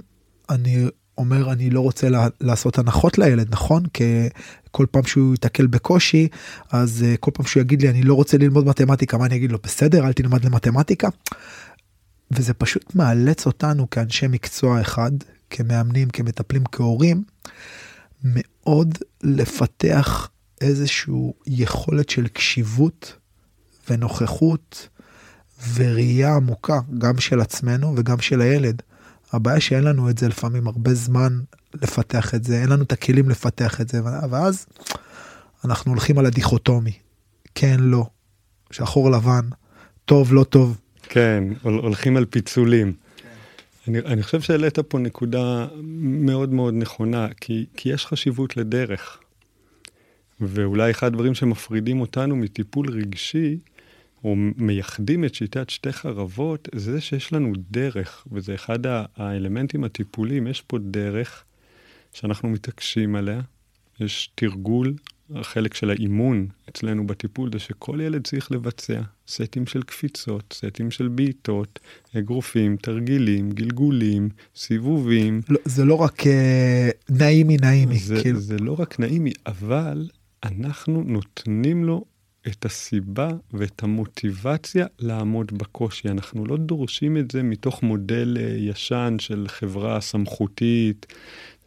[0.50, 0.86] אני
[1.18, 2.08] אומר אני לא רוצה
[2.40, 3.86] לעשות הנחות לילד נכון?
[3.86, 4.28] כי
[4.70, 6.28] כל פעם שהוא ייתקל בקושי
[6.70, 9.52] אז uh, כל פעם שהוא יגיד לי אני לא רוצה ללמוד מתמטיקה מה אני אגיד
[9.52, 9.58] לו?
[9.62, 11.08] בסדר אל תלמד למתמטיקה.
[12.30, 15.10] וזה פשוט מאלץ אותנו כאנשי מקצוע אחד
[15.50, 17.24] כמאמנים כמטפלים כהורים
[18.24, 23.16] מאוד לפתח איזשהו יכולת של קשיבות
[23.90, 24.88] ונוכחות
[25.74, 28.82] וראייה עמוקה גם של עצמנו וגם של הילד.
[29.32, 31.40] הבעיה שאין לנו את זה לפעמים הרבה זמן
[31.74, 34.66] לפתח את זה, אין לנו את הכלים לפתח את זה, ואז
[35.64, 36.92] אנחנו הולכים על הדיכוטומי,
[37.54, 38.06] כן, לא,
[38.70, 39.48] שחור לבן,
[40.04, 40.80] טוב, לא טוב.
[41.02, 42.92] כן, הול- הולכים על פיצולים.
[43.88, 49.18] אני, אני חושב שהעלית פה נקודה מאוד מאוד נכונה, כי, כי יש חשיבות לדרך.
[50.40, 53.58] ואולי אחד הדברים שמפרידים אותנו מטיפול רגשי,
[54.24, 58.78] או מייחדים את שיטת שתי חרבות, זה שיש לנו דרך, וזה אחד
[59.16, 61.44] האלמנטים הטיפוליים, יש פה דרך
[62.12, 63.40] שאנחנו מתעקשים עליה,
[64.00, 64.94] יש תרגול,
[65.34, 71.08] החלק של האימון אצלנו בטיפול זה שכל ילד צריך לבצע סטים של קפיצות, סטים של
[71.08, 71.80] בעיטות,
[72.18, 75.40] אגרופים, תרגילים, גלגולים, סיבובים.
[75.48, 80.08] לא, זה לא רק אה, נעימי נעימי, זה, כאילו, זה לא רק נעימי, אבל
[80.44, 82.04] אנחנו נותנים לו
[82.48, 86.08] את הסיבה ואת המוטיבציה לעמוד בקושי.
[86.08, 91.06] אנחנו לא דורשים את זה מתוך מודל אה, ישן של חברה סמכותית,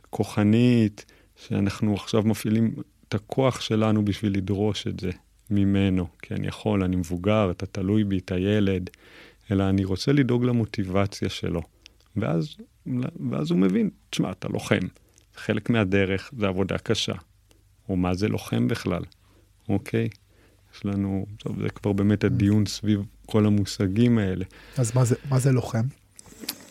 [0.10, 2.76] כוחנית, שאנחנו עכשיו מפעילים
[3.08, 5.12] את הכוח שלנו בשביל לדרוש את זה
[5.50, 6.08] ממנו.
[6.22, 8.90] כי אני יכול, אני מבוגר, אתה תלוי בי, את הילד,
[9.52, 11.62] אלא אני רוצה לדאוג למוטיבציה שלו.
[12.16, 12.56] ואז,
[13.32, 14.88] ואז הוא מבין, תשמע, אתה לוחם.
[15.36, 17.14] חלק מהדרך זה עבודה קשה.
[17.90, 19.02] או מה זה לוחם בכלל,
[19.70, 20.10] אוקיי?
[20.78, 24.46] יש לנו, טוב, זה כבר באמת הדיון סביב כל המושגים האלה.
[24.78, 25.84] אז מה זה, מה זה לוחם?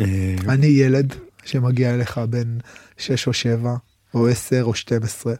[0.00, 1.14] אה, אני ילד,
[1.44, 2.60] שמגיע אליך בין
[2.98, 3.76] 6 או 7
[4.14, 5.34] או 10 או 12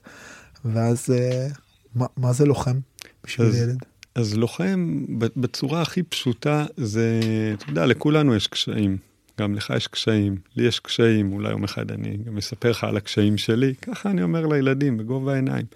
[0.64, 1.46] ואז אה,
[1.94, 2.78] מה, מה זה לוחם
[3.24, 3.76] בשביל אז- ילד?
[4.14, 5.04] אז לוחם
[5.36, 7.20] בצורה הכי פשוטה זה,
[7.54, 8.96] אתה יודע, לכולנו יש קשיים.
[9.40, 12.96] גם לך יש קשיים, לי יש קשיים, אולי יום אחד אני גם אספר לך על
[12.96, 15.66] הקשיים שלי, ככה אני אומר לילדים בגובה העיניים.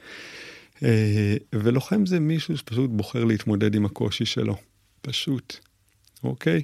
[0.83, 4.57] אה, ולוחם זה מישהו שפשוט בוחר להתמודד עם הקושי שלו,
[5.03, 5.57] פשוט,
[6.25, 6.63] אוקיי?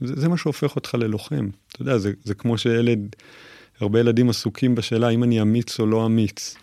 [0.00, 1.48] זה, זה מה שהופך אותך ללוחם.
[1.72, 3.16] אתה יודע, זה, זה כמו שילד,
[3.80, 6.56] הרבה ילדים עסוקים בשאלה אם אני אמיץ או לא אמיץ,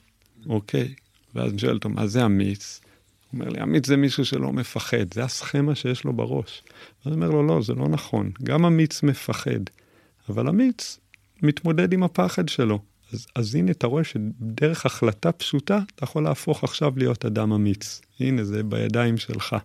[0.45, 0.93] אוקיי?
[1.35, 2.81] ואז אני שואל אותו, מה זה אמיץ?
[3.31, 6.63] הוא אומר לי, אמיץ זה מישהו שלא מפחד, זה הסכמה שיש לו בראש.
[7.05, 8.31] אני אומר לו, לא, זה לא נכון.
[8.43, 9.59] גם אמיץ מפחד,
[10.29, 10.99] אבל אמיץ
[11.41, 12.79] מתמודד עם הפחד שלו.
[13.13, 18.01] אז, אז הנה, אתה רואה שדרך החלטה פשוטה, אתה יכול להפוך עכשיו להיות אדם אמיץ.
[18.19, 19.55] הנה, זה בידיים שלך.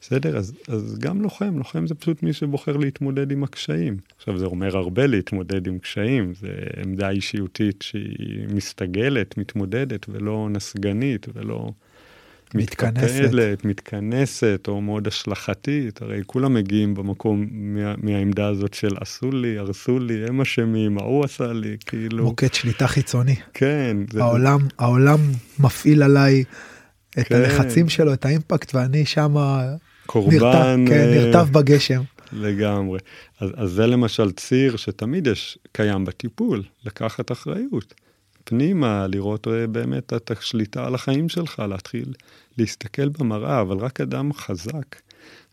[0.00, 0.36] בסדר?
[0.36, 3.96] אז, אז גם לוחם, לוחם זה פשוט מי שבוחר להתמודד עם הקשיים.
[4.16, 6.48] עכשיו, זה אומר הרבה להתמודד עם קשיים, זה
[6.84, 11.70] עמדה אישיותית שהיא מסתגלת, מתמודדת, ולא נסגנית, ולא...
[12.54, 13.20] מתכנסת.
[13.20, 19.58] מתקפלת, מתכנסת, או מאוד השלכתית, הרי כולם מגיעים במקום מה, מהעמדה הזאת של עשו לי,
[19.58, 23.36] הרסו לי, הם אשמים, ההוא עשה לי, כאילו, מוקד שליטה חיצוני.
[23.54, 25.18] כן, זה, העולם העולם
[25.58, 26.44] מפעיל עליי
[27.18, 27.34] את כן.
[27.34, 29.64] הלחצים שלו את האימפקט ואני שמה
[30.06, 32.02] קורבן, נרטב, כן, אה, נרטב בגשם.
[32.32, 32.98] לגמרי.
[33.40, 37.94] אז, אז זה למשל ציר שתמיד יש, קיים בטיפול, לקחת אחריות.
[38.48, 42.14] פנימה, לראות אה, באמת את השליטה על החיים שלך, להתחיל
[42.58, 44.96] להסתכל במראה, אבל רק אדם חזק,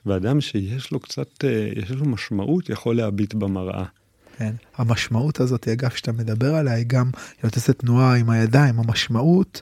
[0.06, 3.86] ואדם שיש לו קצת, אה, יש לו משמעות, יכול להביט במראה.
[4.38, 4.56] כן.
[4.78, 7.12] המשמעות הזאת אגב שאתה מדבר עליה היא גם
[7.44, 9.62] היא עושה תנועה עם הידיים המשמעות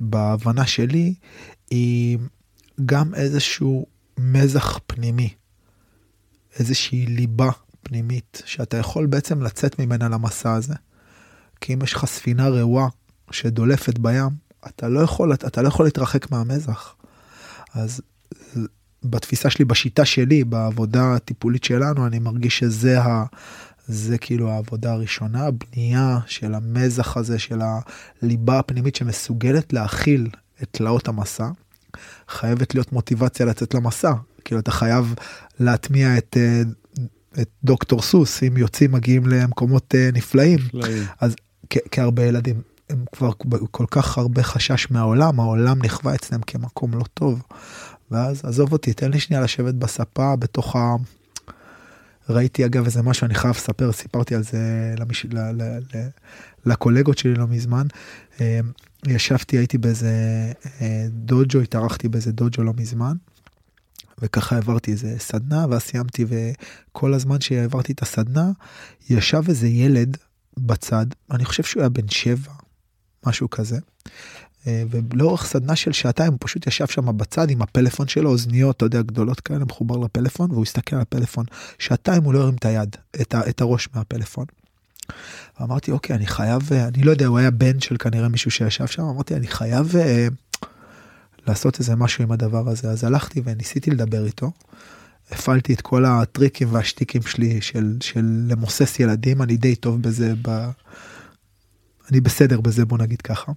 [0.00, 1.14] בהבנה שלי
[1.70, 2.18] היא
[2.86, 3.86] גם איזשהו
[4.18, 5.34] מזח פנימי
[6.58, 7.50] איזושהי ליבה
[7.82, 10.74] פנימית שאתה יכול בעצם לצאת ממנה למסע הזה.
[11.64, 12.88] כי אם יש לך ספינה רעועה
[13.30, 14.28] שדולפת בים
[14.66, 16.94] אתה לא יכול אתה לא יכול להתרחק מהמזח.
[17.74, 18.00] אז
[19.04, 23.24] בתפיסה שלי בשיטה שלי בעבודה הטיפולית שלנו אני מרגיש שזה ה...
[23.86, 27.60] זה כאילו העבודה הראשונה, בנייה של המזח הזה, של
[28.22, 30.28] הליבה הפנימית שמסוגלת להכיל
[30.62, 31.48] את תלאות המסע.
[32.28, 34.12] חייבת להיות מוטיבציה לצאת למסע,
[34.44, 35.14] כאילו אתה חייב
[35.60, 36.62] להטמיע את, אה,
[37.42, 41.04] את דוקטור סוס, אם יוצאים מגיעים למקומות אה, נפלאים, נפלאים.
[41.20, 41.34] אז
[41.90, 43.30] כהרבה ילדים, הם כבר
[43.70, 47.42] כל כך הרבה חשש מהעולם, העולם נכווה אצלם כמקום לא טוב.
[48.10, 50.96] ואז עזוב אותי, תן לי שנייה לשבת בספה בתוך ה...
[52.28, 55.26] ראיתי אגב איזה משהו אני חייב לספר סיפרתי על זה למש...
[55.26, 55.38] ל...
[55.38, 55.62] ל...
[55.62, 56.08] ל...
[56.66, 57.86] לקולגות שלי לא מזמן
[58.40, 58.60] אה,
[59.06, 60.12] ישבתי הייתי באיזה
[60.80, 63.16] אה, דוג'ו התארחתי באיזה דוג'ו לא מזמן.
[64.22, 68.50] וככה העברתי איזה סדנה ואז סיימתי וכל הזמן שהעברתי את הסדנה
[69.10, 70.16] ישב איזה ילד
[70.58, 72.52] בצד אני חושב שהוא היה בן שבע
[73.26, 73.78] משהו כזה.
[74.66, 78.84] אה, ולאורך סדנה של שעתיים הוא פשוט ישב שם בצד עם הפלאפון שלו אוזניות אתה
[78.84, 81.44] יודע גדולות כאלה מחובר לפלאפון והוא הסתכל על הפלאפון
[81.78, 84.44] שעתיים הוא לא הרים את היד את, ה, את הראש מהפלאפון.
[85.62, 89.02] אמרתי אוקיי אני חייב אני לא יודע הוא היה בן של כנראה מישהו שישב שם
[89.02, 90.28] אמרתי אני חייב אה,
[91.46, 94.52] לעשות איזה משהו עם הדבר הזה אז הלכתי וניסיתי לדבר איתו.
[95.30, 100.70] הפעלתי את כל הטריקים והשטיקים שלי של, של למוסס ילדים אני די טוב בזה ב...
[102.10, 103.52] אני בסדר בזה בוא נגיד ככה.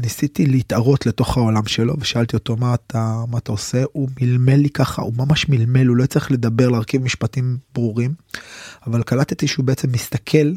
[0.00, 4.70] וניסיתי להתערות לתוך העולם שלו ושאלתי אותו מה אתה מה אתה עושה הוא מלמל לי
[4.70, 8.14] ככה הוא ממש מלמל הוא לא צריך לדבר להרכיב משפטים ברורים
[8.86, 10.52] אבל קלטתי שהוא בעצם מסתכל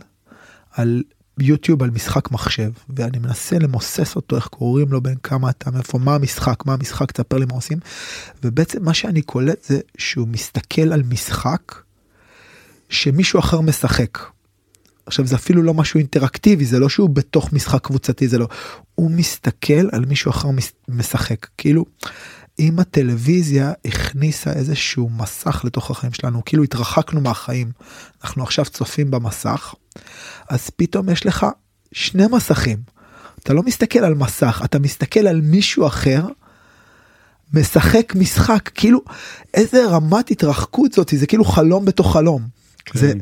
[0.71, 1.03] על
[1.41, 5.97] יוטיוב על משחק מחשב ואני מנסה למוסס אותו איך קוראים לו בין כמה אתה מאיפה
[5.97, 7.77] מה המשחק מה המשחק תספר לי מה עושים.
[8.43, 11.75] ובעצם מה שאני קולט זה שהוא מסתכל על משחק
[12.89, 14.19] שמישהו אחר משחק.
[15.05, 18.47] עכשיו זה אפילו לא משהו אינטראקטיבי זה לא שהוא בתוך משחק קבוצתי זה לא.
[18.95, 20.49] הוא מסתכל על מישהו אחר
[20.87, 21.47] משחק.
[21.57, 21.85] כאילו
[22.59, 27.71] אם הטלוויזיה הכניסה איזשהו מסך לתוך החיים שלנו כאילו התרחקנו מהחיים
[28.23, 29.73] אנחנו עכשיו צופים במסך
[30.49, 31.45] אז פתאום יש לך
[31.91, 32.77] שני מסכים
[33.43, 36.21] אתה לא מסתכל על מסך אתה מסתכל על מישהו אחר
[37.53, 39.01] משחק משחק כאילו
[39.53, 42.41] איזה רמת התרחקות זאתי זה כאילו חלום בתוך חלום.
[42.85, 42.99] כן.
[42.99, 43.13] זה,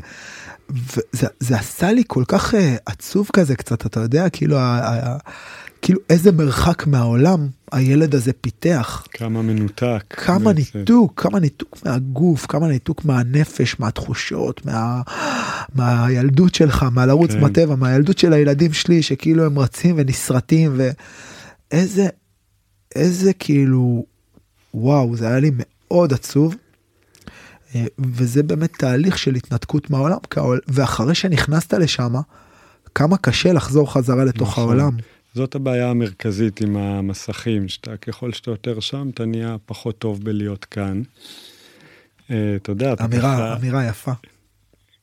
[0.70, 5.18] וזה זה עשה לי כל כך uh, עצוב כזה קצת אתה יודע כאילו ה, ה,
[5.82, 10.04] כאילו איזה מרחק מהעולם הילד הזה פיתח כמה מנותק.
[10.10, 10.80] כמה בעצם.
[10.80, 15.02] ניתוק כמה ניתוק מהגוף כמה ניתוק מהנפש מהתחושות מה,
[15.76, 17.42] מהילדות שלך מהלרוץ כן.
[17.42, 20.80] בטבע מהילדות של הילדים שלי שכאילו הם רצים ונסרטים
[21.72, 22.08] ואיזה
[22.96, 24.06] איזה כאילו
[24.74, 26.56] וואו זה היה לי מאוד עצוב.
[27.76, 30.18] אה, וזה באמת תהליך של התנתקות מהעולם,
[30.68, 32.14] ואחרי שנכנסת לשם,
[32.96, 34.64] כמה קשה לחזור חזרה לתוך נכון.
[34.64, 34.98] העולם.
[35.38, 40.66] זאת הבעיה המרכזית עם המסכים, שאתה ככל שאתה יותר שם, אתה נהיה פחות טוב בלהיות
[40.66, 41.02] כאן.
[42.32, 43.56] אה, אתה יודע, אתה אמירה, ככה...
[43.56, 44.12] אמירה יפה.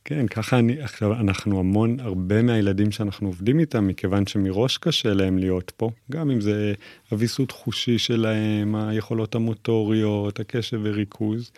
[0.04, 5.38] כן, ככה אני, עכשיו אנחנו המון, הרבה מהילדים שאנחנו עובדים איתם, מכיוון שמראש קשה להם
[5.38, 6.74] להיות פה, גם אם זה
[7.12, 11.50] אביסות חושי שלהם, היכולות המוטוריות, הקשב וריכוז,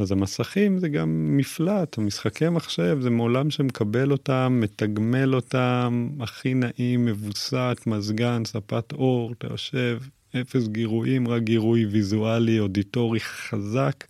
[0.00, 7.04] אז המסכים זה גם מפלט, המשחקי מחשב זה מעולם שמקבל אותם, מתגמל אותם, הכי נעים,
[7.04, 9.98] מבוסת, מזגן, ספת אור, אתה יושב,
[10.40, 14.04] אפס גירויים, רק גירוי ויזואלי, אודיטורי חזק,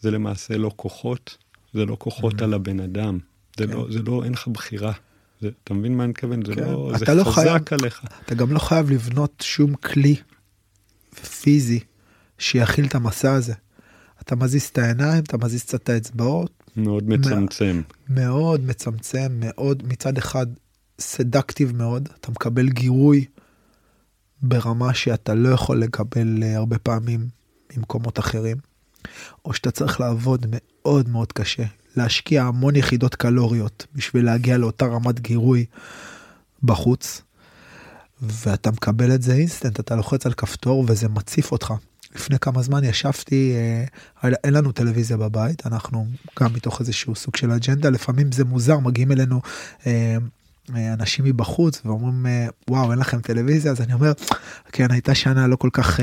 [0.00, 1.36] זה למעשה לא כוחות,
[1.74, 2.44] זה לא כוחות mm-hmm.
[2.44, 3.18] על הבן אדם,
[3.58, 3.72] זה, כן.
[3.72, 4.92] לא, זה לא, אין לך בחירה.
[5.40, 6.44] זה, אתה מבין מה אני מתכוון?
[6.44, 6.62] זה, כן.
[6.62, 8.04] לא, זה לא חזק חייב, עליך.
[8.26, 10.16] אתה גם לא חייב לבנות שום כלי
[11.42, 11.80] פיזי
[12.38, 13.54] שיכיל את המסע הזה.
[14.24, 16.64] אתה מזיז את העיניים, אתה מזיז קצת את האצבעות.
[16.76, 17.82] מאוד מצמצם.
[18.08, 20.46] מאוד מצמצם, מאוד, מצד אחד
[20.98, 23.24] סדקטיב מאוד, אתה מקבל גירוי
[24.42, 27.28] ברמה שאתה לא יכול לקבל אה, הרבה פעמים
[27.76, 28.56] ממקומות אחרים,
[29.44, 31.64] או שאתה צריך לעבוד מאוד מאוד קשה,
[31.96, 35.64] להשקיע המון יחידות קלוריות בשביל להגיע לאותה רמת גירוי
[36.62, 37.22] בחוץ,
[38.22, 41.74] ואתה מקבל את זה אינסטנט, אתה לוחץ על כפתור וזה מציף אותך.
[42.14, 43.54] לפני כמה זמן ישבתי,
[44.24, 46.06] אה, אין לנו טלוויזיה בבית, אנחנו
[46.40, 49.40] גם מתוך איזשהו סוג של אג'נדה, לפעמים זה מוזר, מגיעים אלינו
[49.86, 50.16] אה,
[50.76, 52.26] אה, אנשים מבחוץ ואומרים
[52.70, 54.12] וואו אין לכם טלוויזיה אז אני אומר
[54.72, 56.00] כן הייתה שנה לא כל כך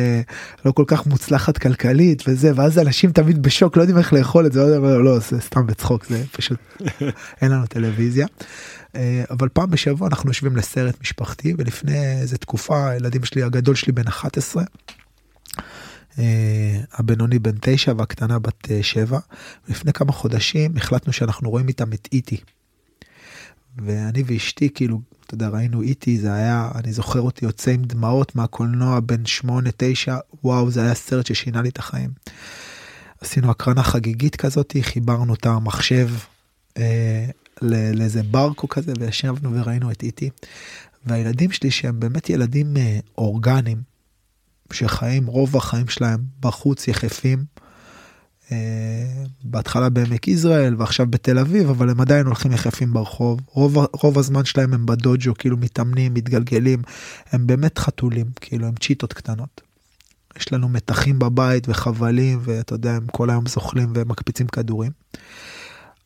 [0.66, 4.54] לא כל כך מוצלחת כלכלית וזה ואז אנשים תמיד בשוק לא יודעים איך לאכול את
[4.54, 6.60] זה לא, לא זה סתם בצחוק זה פשוט
[7.42, 8.28] אין לנו טלוויזיה.
[9.32, 14.08] אבל פעם בשבוע אנחנו יושבים לסרט משפחתי ולפני איזה תקופה הילדים שלי הגדול שלי בן
[14.08, 14.68] 11 אה,
[16.94, 19.20] הבינוני בן תשע והקטנה בת אה, שבע.
[19.68, 22.38] לפני כמה חודשים החלטנו שאנחנו רואים איתם את איטי.
[23.78, 28.36] ואני ואשתי כאילו אתה יודע ראינו איטי זה היה אני זוכר אותי יוצא עם דמעות
[28.36, 32.10] מהקולנוע בין שמונה תשע וואו זה היה סרט ששינה לי את החיים.
[33.22, 36.10] עשינו הקרנה חגיגית כזאת חיברנו את המחשב
[36.78, 37.26] אה,
[37.62, 40.30] לאיזה ברקו כזה וישבנו וראינו את איטי.
[41.06, 43.91] והילדים שלי שהם באמת ילדים אה, אורגניים
[44.74, 47.46] שחיים רוב החיים שלהם בחוץ יחפים.
[48.48, 48.54] Uh,
[49.44, 54.46] בהתחלה בעמק יזרעאל ועכשיו בתל אביב אבל הם עדיין הולכים יחפים ברחוב רוב רוב הזמן
[54.46, 56.82] שלהם הם בדוג'ו כאילו מתאמנים מתגלגלים
[57.32, 59.62] הם באמת חתולים כאילו הם צ'יטות קטנות.
[60.38, 64.92] יש לנו מתחים בבית וחבלים ואתה יודע הם כל היום זוכלים ומקפיצים כדורים.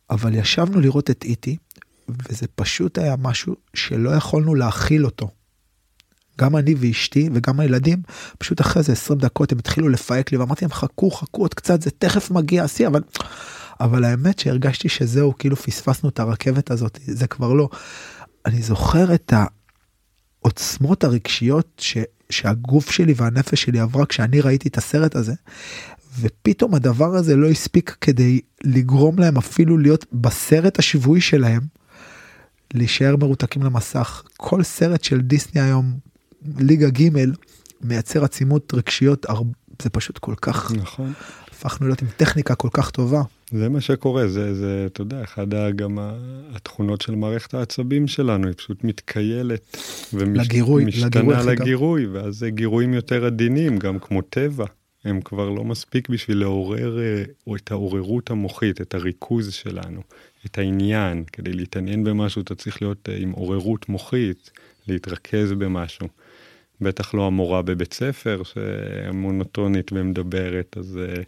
[0.09, 1.57] אבל ישבנו לראות את איטי
[2.09, 5.29] וזה פשוט היה משהו שלא יכולנו להכיל אותו.
[6.41, 8.01] גם אני ואשתי וגם הילדים,
[8.37, 11.81] פשוט אחרי זה 20 דקות הם התחילו לפהק לי ואמרתי להם חכו חכו עוד קצת
[11.81, 13.01] זה תכף מגיע השיא אבל
[13.79, 17.69] אבל האמת שהרגשתי שזהו כאילו פספסנו את הרכבת הזאת זה כבר לא.
[18.45, 19.33] אני זוכר את
[20.43, 21.97] העוצמות הרגשיות ש,
[22.29, 25.33] שהגוף שלי והנפש שלי עברה כשאני ראיתי את הסרט הזה.
[26.19, 31.61] ופתאום הדבר הזה לא הספיק כדי לגרום להם אפילו להיות בסרט השבועי שלהם.
[32.73, 35.99] להישאר מרותקים למסך כל סרט של דיסני היום
[36.57, 37.09] ליגה ג'
[37.81, 39.25] מייצר עצימות רגשיות
[39.81, 41.13] זה פשוט כל כך נכון.
[41.51, 43.21] הפכנו להיות עם טכניקה כל כך טובה.
[43.51, 45.97] זה מה שקורה זה זה אתה יודע אחד גם
[46.55, 49.77] התכונות של מערכת העצבים שלנו היא פשוט מתקיילת
[50.13, 54.65] ומשתנה לגירוי ואז זה גירויים יותר עדינים גם כמו טבע
[55.05, 56.97] הם כבר לא מספיק בשביל לעורר
[57.47, 60.01] או את העוררות המוחית את הריכוז שלנו
[60.45, 64.51] את העניין כדי להתעניין במשהו אתה צריך להיות עם עוררות מוחית
[64.87, 66.07] להתרכז במשהו.
[66.81, 71.23] בטח לא המורה בבית ספר שמונוטונית ומדברת אז אה,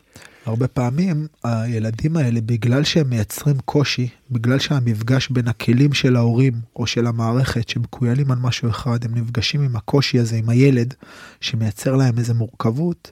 [0.45, 6.87] הרבה פעמים הילדים האלה בגלל שהם מייצרים קושי בגלל שהמפגש בין הכלים של ההורים או
[6.87, 10.93] של המערכת שמקוילים על משהו אחד הם נפגשים עם הקושי הזה עם הילד
[11.41, 13.11] שמייצר להם איזה מורכבות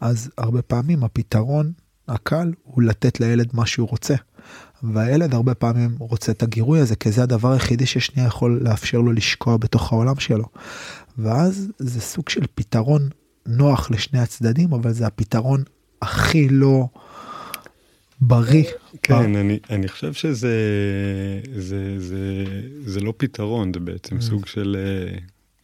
[0.00, 1.72] אז הרבה פעמים הפתרון
[2.08, 4.14] הקל הוא לתת לילד מה שהוא רוצה.
[4.92, 9.12] והילד הרבה פעמים רוצה את הגירוי הזה כי זה הדבר היחידי ששנייה יכול לאפשר לו
[9.12, 10.44] לשקוע בתוך העולם שלו.
[11.18, 13.08] ואז זה סוג של פתרון
[13.46, 15.62] נוח לשני הצדדים אבל זה הפתרון
[16.02, 16.86] הכי לא
[18.20, 18.64] בריא.
[19.02, 19.40] כן, בר...
[19.40, 20.58] אני, אני חושב שזה
[21.56, 22.44] זה, זה,
[22.86, 24.20] זה לא פתרון, זה בעצם mm.
[24.20, 24.76] סוג של,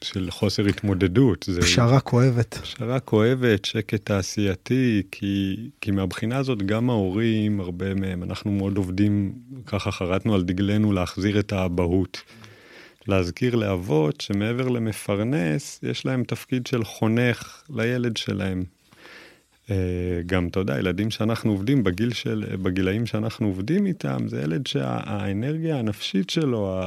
[0.03, 1.44] של חוסר התמודדות.
[1.48, 2.59] זה פשרה כואבת.
[2.62, 9.32] פשרה כואבת, שקט תעשייתי, כי, כי מהבחינה הזאת גם ההורים, הרבה מהם, אנחנו מאוד עובדים,
[9.66, 12.22] ככה חרטנו על דגלנו להחזיר את האבהות.
[13.09, 18.64] להזכיר לאבות שמעבר למפרנס, יש להם תפקיד של חונך לילד שלהם.
[20.26, 25.78] גם, אתה יודע, ילדים שאנחנו עובדים בגיל של, בגילאים שאנחנו עובדים איתם, זה ילד שהאנרגיה
[25.78, 26.80] הנפשית שלו,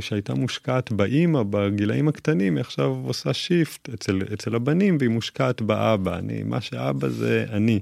[0.00, 6.18] שהייתה מושקעת באימא בגילאים הקטנים, היא עכשיו עושה שיפט אצל, אצל הבנים והיא מושקעת באבא.
[6.18, 7.80] אני, מה שאבא זה אני.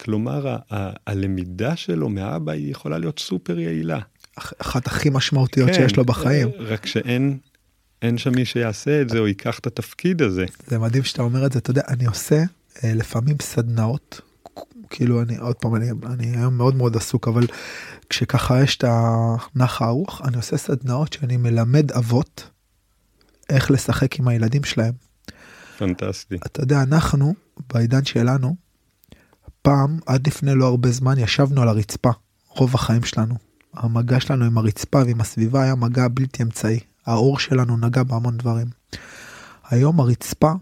[0.00, 3.98] כלומר, ה- ה- הלמידה שלו מאבא היא יכולה להיות סופר יעילה.
[4.58, 6.48] אחת הכי משמעותיות כן, שיש לו בחיים.
[6.58, 7.38] רק שאין
[8.02, 10.44] אין שם מי שיעשה את זה או ייקח את התפקיד הזה.
[10.66, 12.44] זה מדהים שאתה אומר את זה, אתה יודע, אני עושה אה,
[12.84, 14.20] לפעמים סדנאות,
[14.90, 17.46] כאילו אני עוד פעם, אני, אני היום מאוד מאוד עסוק, אבל
[18.10, 22.50] כשככה יש את הנח הרוח, אני עושה סדנאות שאני מלמד אבות
[23.50, 24.92] איך לשחק עם הילדים שלהם.
[25.78, 26.36] פנטסטי.
[26.46, 27.34] אתה יודע, אנחנו,
[27.72, 28.56] בעידן שלנו,
[29.62, 32.10] פעם, עד לפני לא הרבה זמן, ישבנו על הרצפה,
[32.48, 33.34] רוב החיים שלנו.
[33.74, 36.80] המגע שלנו עם הרצפה ועם הסביבה היה מגע בלתי אמצעי.
[37.06, 38.66] האור שלנו נגע בהמון דברים.
[39.70, 40.52] היום הרצפה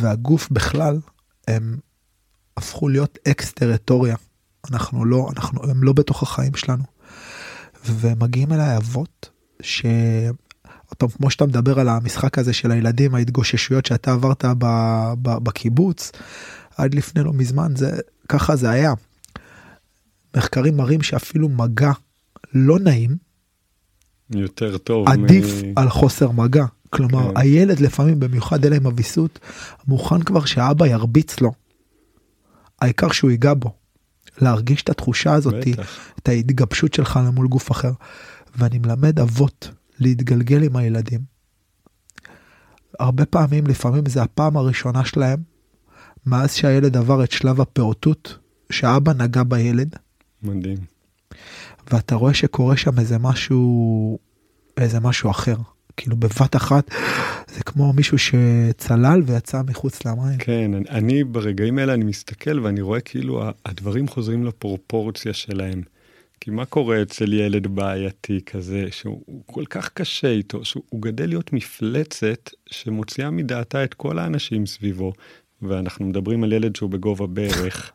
[0.00, 0.98] והגוף בכלל
[1.48, 1.78] הם
[2.56, 4.16] הפכו להיות אקס טריטוריה.
[4.70, 6.84] אנחנו לא, אנחנו, הם לא בתוך החיים שלנו.
[7.84, 9.30] ומגיעים אליי אבות
[9.62, 9.86] ש...
[10.98, 14.66] טוב, כמו שאתה מדבר על המשחק הזה של הילדים, ההתגוששויות שאתה עברת ב,
[15.22, 16.12] ב, בקיבוץ,
[16.76, 18.92] עד לפני לא מזמן, זה, ככה זה היה.
[20.36, 21.92] מחקרים מראים שאפילו מגע
[22.54, 23.16] לא נעים,
[24.30, 25.08] יותר טוב.
[25.08, 25.78] עדיף מ...
[25.78, 26.64] על חוסר מגע.
[26.90, 27.40] כלומר, כן.
[27.40, 29.38] הילד לפעמים, במיוחד אלה עם הוויסות,
[29.86, 31.52] מוכן כבר שהאבא ירביץ לו.
[32.80, 33.72] העיקר שהוא ייגע בו.
[34.40, 35.98] להרגיש את התחושה הזאת, בטח.
[36.18, 37.92] את ההתגבשות שלך למול גוף אחר.
[38.56, 41.20] ואני מלמד אבות להתגלגל עם הילדים.
[43.00, 45.42] הרבה פעמים, לפעמים זה הפעם הראשונה שלהם,
[46.26, 48.38] מאז שהילד עבר את שלב הפעוטות,
[48.72, 49.96] שאבא נגע בילד.
[50.42, 50.78] מדהים.
[51.92, 54.18] ואתה רואה שקורה שם איזה משהו,
[54.76, 55.56] איזה משהו אחר.
[55.96, 56.90] כאילו בבת אחת
[57.48, 60.38] זה כמו מישהו שצלל ויצא מחוץ למים.
[60.38, 65.82] כן, אני, אני ברגעים האלה אני מסתכל ואני רואה כאילו הדברים חוזרים לפרופורציה שלהם.
[66.40, 71.52] כי מה קורה אצל ילד בעייתי כזה שהוא כל כך קשה איתו שהוא גדל להיות
[71.52, 75.12] מפלצת שמוציאה מדעתה את כל האנשים סביבו
[75.62, 77.92] ואנחנו מדברים על ילד שהוא בגובה ברך.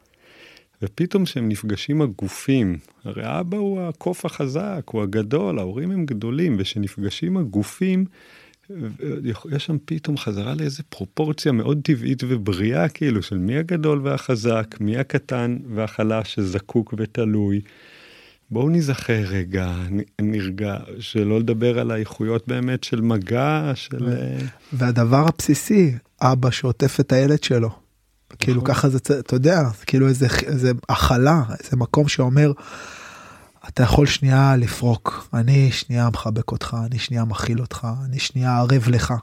[0.82, 7.38] ופתאום כשהם נפגשים הגופים, הרי אבא הוא הקוף החזק, הוא הגדול, ההורים הם גדולים, וכשנפגשים
[7.38, 8.05] הגופים,
[9.51, 14.97] יש שם פתאום חזרה לאיזה פרופורציה מאוד טבעית ובריאה, כאילו, של מי הגדול והחזק, מי
[14.97, 17.61] הקטן והחלש שזקוק ותלוי.
[18.51, 19.73] בואו נזכר רגע,
[20.21, 24.09] נרגע, שלא לדבר על האיכויות באמת של מגע, של...
[24.73, 27.84] והדבר הבסיסי, אבא שעוטף את הילד שלו.
[28.39, 28.73] כאילו נכון.
[28.73, 32.51] ככה זה, אתה יודע, כאילו איזה, איזה הכלה, איזה מקום שאומר,
[33.67, 38.89] אתה יכול שנייה לפרוק, אני שנייה מחבק אותך, אני שנייה מכיל אותך, אני שנייה ערב
[38.89, 39.13] לך.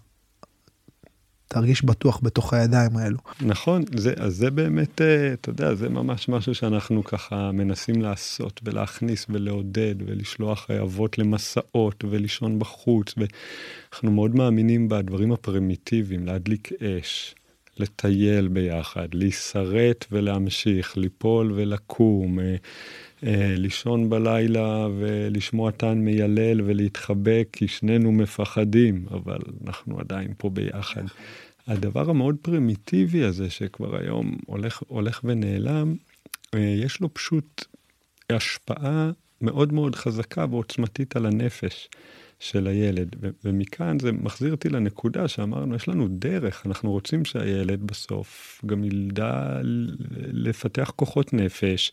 [1.53, 3.19] תרגיש בטוח בתוך הידיים האלו.
[3.41, 8.61] נכון, זה, אז זה באמת, אה, אתה יודע, זה ממש משהו שאנחנו ככה מנסים לעשות
[8.65, 17.35] ולהכניס ולעודד ולשלוח אבות למסעות ולישון בחוץ, ואנחנו מאוד מאמינים בדברים הפרימיטיביים, להדליק אש,
[17.83, 22.57] לטייל ביחד, להישרט ולהמשיך, ליפול ולקום, אה,
[23.27, 31.03] אה, לישון בלילה ולשמוע טען מיילל ולהתחבק, כי שנינו מפחדים, אבל אנחנו עדיין פה ביחד.
[31.67, 35.95] הדבר המאוד פרימיטיבי הזה, שכבר היום הולך, הולך ונעלם,
[36.55, 37.65] אה, יש לו פשוט
[38.31, 39.11] השפעה
[39.41, 41.89] מאוד מאוד חזקה ועוצמתית על הנפש.
[42.43, 43.17] של הילד.
[43.23, 48.85] ו- ומכאן זה מחזיר אותי לנקודה שאמרנו, יש לנו דרך, אנחנו רוצים שהילד בסוף גם
[48.85, 49.61] ילדע
[50.33, 51.93] לפתח כוחות נפש,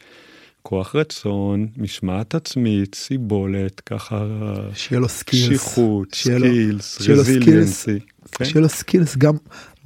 [0.62, 4.26] כוח רצון, משמעת עצמית, סיבולת, ככה...
[4.74, 5.48] שיהיה לו skills.
[5.48, 8.00] קשיחות, skills, resiliency.
[8.32, 8.46] כן?
[8.46, 9.36] שיהיה לו skills גם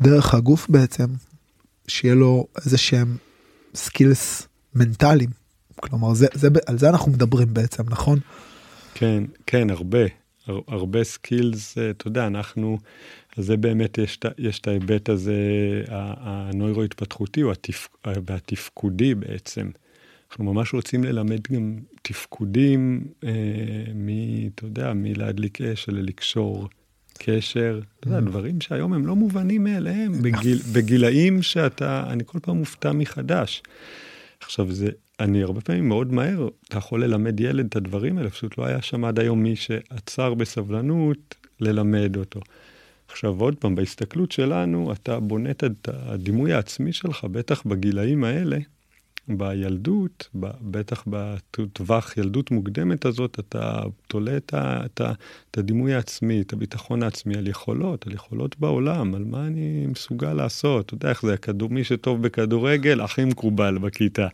[0.01, 1.05] דרך הגוף בעצם,
[1.87, 3.17] שיהיה לו איזה שהם
[3.75, 5.29] skills מנטליים.
[5.75, 8.19] כלומר, זה, זה, על זה אנחנו מדברים בעצם, נכון?
[8.93, 10.22] כן, כן, הרבה.
[10.47, 12.77] הרבה skills, אה, אתה יודע, אנחנו,
[13.35, 15.33] זה באמת, יש, יש את ההיבט הזה,
[15.87, 17.41] הנוירו-התפתחותי
[18.05, 19.69] והתפקודי בעצם.
[20.31, 23.29] אנחנו ממש רוצים ללמד גם תפקודים, אה,
[23.95, 24.07] מ,
[24.47, 26.67] אתה יודע, מלהדליק אש ולקשור
[27.17, 28.21] קשר, אתה יודע, mm.
[28.21, 33.63] דברים שהיום הם לא מובנים מאליהם, בגיל, בגילאים שאתה, אני כל פעם מופתע מחדש.
[34.41, 34.89] עכשיו, זה,
[35.23, 38.81] אני הרבה פעמים מאוד מהר, אתה יכול ללמד ילד את הדברים האלה, פשוט לא היה
[38.81, 42.39] שם עד היום מי שעצר בסבלנות ללמד אותו.
[43.07, 48.57] עכשיו עוד פעם, בהסתכלות שלנו, אתה בונה את הדימוי העצמי שלך, בטח בגילאים האלה,
[49.27, 50.29] בילדות,
[50.61, 55.01] בטח בטווח ילדות מוקדמת הזאת, אתה תולה את, את,
[55.51, 60.33] את הדימוי העצמי, את הביטחון העצמי על יכולות, על יכולות בעולם, על מה אני מסוגל
[60.33, 60.85] לעשות.
[60.85, 64.27] אתה יודע איך זה, הכדור, מי שטוב בכדורגל, הכי מקובל בכיתה.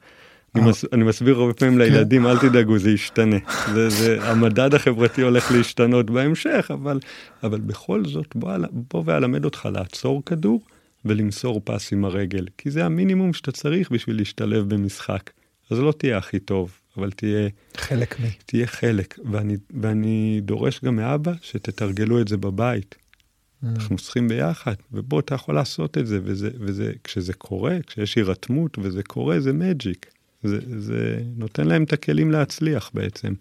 [0.56, 0.70] אני.
[0.70, 1.80] מס, אני מסביר הרבה פעמים כן.
[1.80, 3.38] לילדים, אל תדאגו, זה ישתנה.
[3.74, 7.00] זה, זה, המדד החברתי הולך להשתנות בהמשך, אבל,
[7.44, 10.62] אבל בכל זאת, בוא, בוא ואלמד אותך לעצור כדור.
[11.06, 15.32] ולמסור פס עם הרגל, כי זה המינימום שאתה צריך בשביל להשתלב במשחק.
[15.70, 17.50] אז לא תהיה הכי טוב, אבל תהיה...
[17.78, 18.24] חלק מ...
[18.46, 22.96] תהיה חלק, ואני, ואני דורש גם מאבא שתתרגלו את זה בבית.
[22.96, 23.68] Mm.
[23.76, 28.78] אנחנו צריכים ביחד, ובוא, אתה יכול לעשות את זה, וזה, וזה, כשזה קורה, כשיש הירתמות
[28.82, 30.06] וזה קורה, זה מג'יק.
[30.44, 33.34] זה, זה נותן להם את הכלים להצליח בעצם.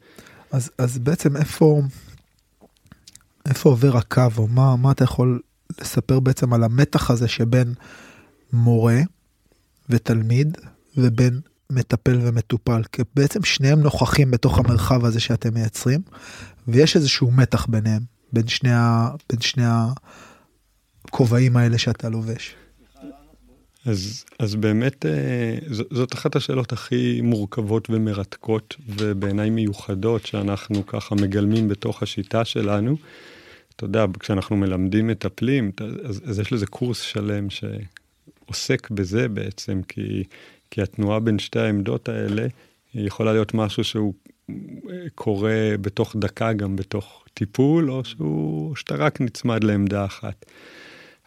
[0.53, 1.83] אז, אז בעצם איפה,
[3.49, 5.41] איפה עובר הקו, או מה, מה אתה יכול
[5.81, 7.75] לספר בעצם על המתח הזה שבין
[8.53, 9.01] מורה
[9.89, 10.59] ותלמיד
[10.97, 11.41] ובין
[11.73, 16.01] מטפל ומטופל, כי בעצם שניהם נוכחים בתוך המרחב הזה שאתם מייצרים,
[16.69, 19.65] ויש איזשהו מתח ביניהם, בין שני, ה, בין שני
[21.05, 22.55] הכובעים האלה שאתה לובש.
[23.89, 31.69] אז, אז באמת אה, זאת אחת השאלות הכי מורכבות ומרתקות ובעיניי מיוחדות שאנחנו ככה מגלמים
[31.69, 32.97] בתוך השיטה שלנו.
[33.77, 35.71] אתה יודע, כשאנחנו מלמדים מטפלים,
[36.05, 40.25] אז, אז יש לזה קורס שלם שעוסק בזה בעצם, כי,
[40.71, 42.47] כי התנועה בין שתי העמדות האלה
[42.95, 44.15] יכולה להיות משהו שהוא
[45.15, 50.45] קורה בתוך דקה גם בתוך טיפול, או שהוא, שאתה רק נצמד לעמדה אחת.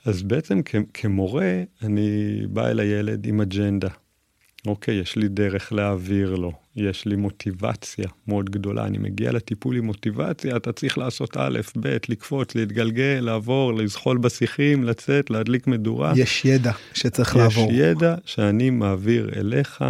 [0.05, 3.89] אז בעצם כ, כמורה, אני בא אל הילד עם אג'נדה.
[4.67, 9.85] אוקיי, יש לי דרך להעביר לו, יש לי מוטיבציה מאוד גדולה, אני מגיע לטיפול עם
[9.85, 16.13] מוטיבציה, אתה צריך לעשות א', ב', לקפוץ, להתגלגל, לעבור, לזחול בשיחים, לצאת, להדליק מדורה.
[16.15, 17.71] יש ידע שצריך יש לעבור.
[17.71, 19.83] יש ידע שאני מעביר אליך.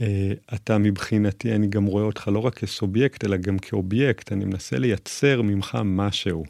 [0.00, 4.78] אה, אתה מבחינתי, אני גם רואה אותך לא רק כסובייקט, אלא גם כאובייקט, אני מנסה
[4.78, 6.44] לייצר ממך משהו,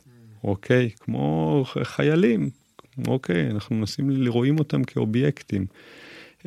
[0.44, 0.90] אוקיי?
[1.00, 2.50] כמו חיילים,
[3.06, 3.50] אוקיי?
[3.50, 5.66] אנחנו מנסים, רואים אותם כאובייקטים.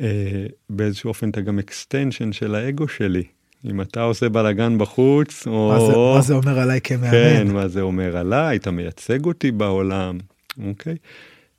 [0.00, 3.24] אה, באיזשהו אופן אתה גם extension של האגו שלי.
[3.64, 5.68] אם אתה עושה בלאגן בחוץ, או...
[5.68, 7.10] מה זה, מה זה אומר עליי כמאמן?
[7.10, 10.18] כן, מה זה אומר עליי, אתה מייצג אותי בעולם,
[10.66, 10.96] אוקיי?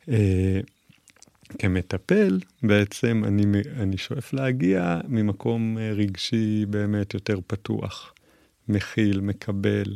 [0.09, 0.59] אה,
[1.59, 3.43] כמטפל, בעצם אני,
[3.79, 8.13] אני שואף להגיע ממקום אה, רגשי באמת יותר פתוח,
[8.69, 9.95] מכיל, מקבל,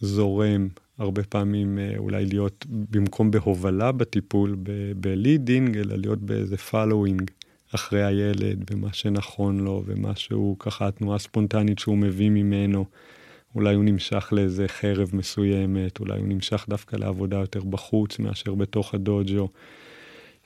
[0.00, 0.68] זורם,
[1.00, 4.56] הרבה פעמים אה, אולי להיות במקום בהובלה בטיפול,
[4.96, 7.30] ב leading, אלא להיות באיזה flowing.
[7.74, 12.84] אחרי הילד ומה שנכון לו ומה שהוא ככה התנועה הספונטנית שהוא מביא ממנו.
[13.54, 18.94] אולי הוא נמשך לאיזה חרב מסוימת, אולי הוא נמשך דווקא לעבודה יותר בחוץ מאשר בתוך
[18.94, 19.48] הדוג'ו.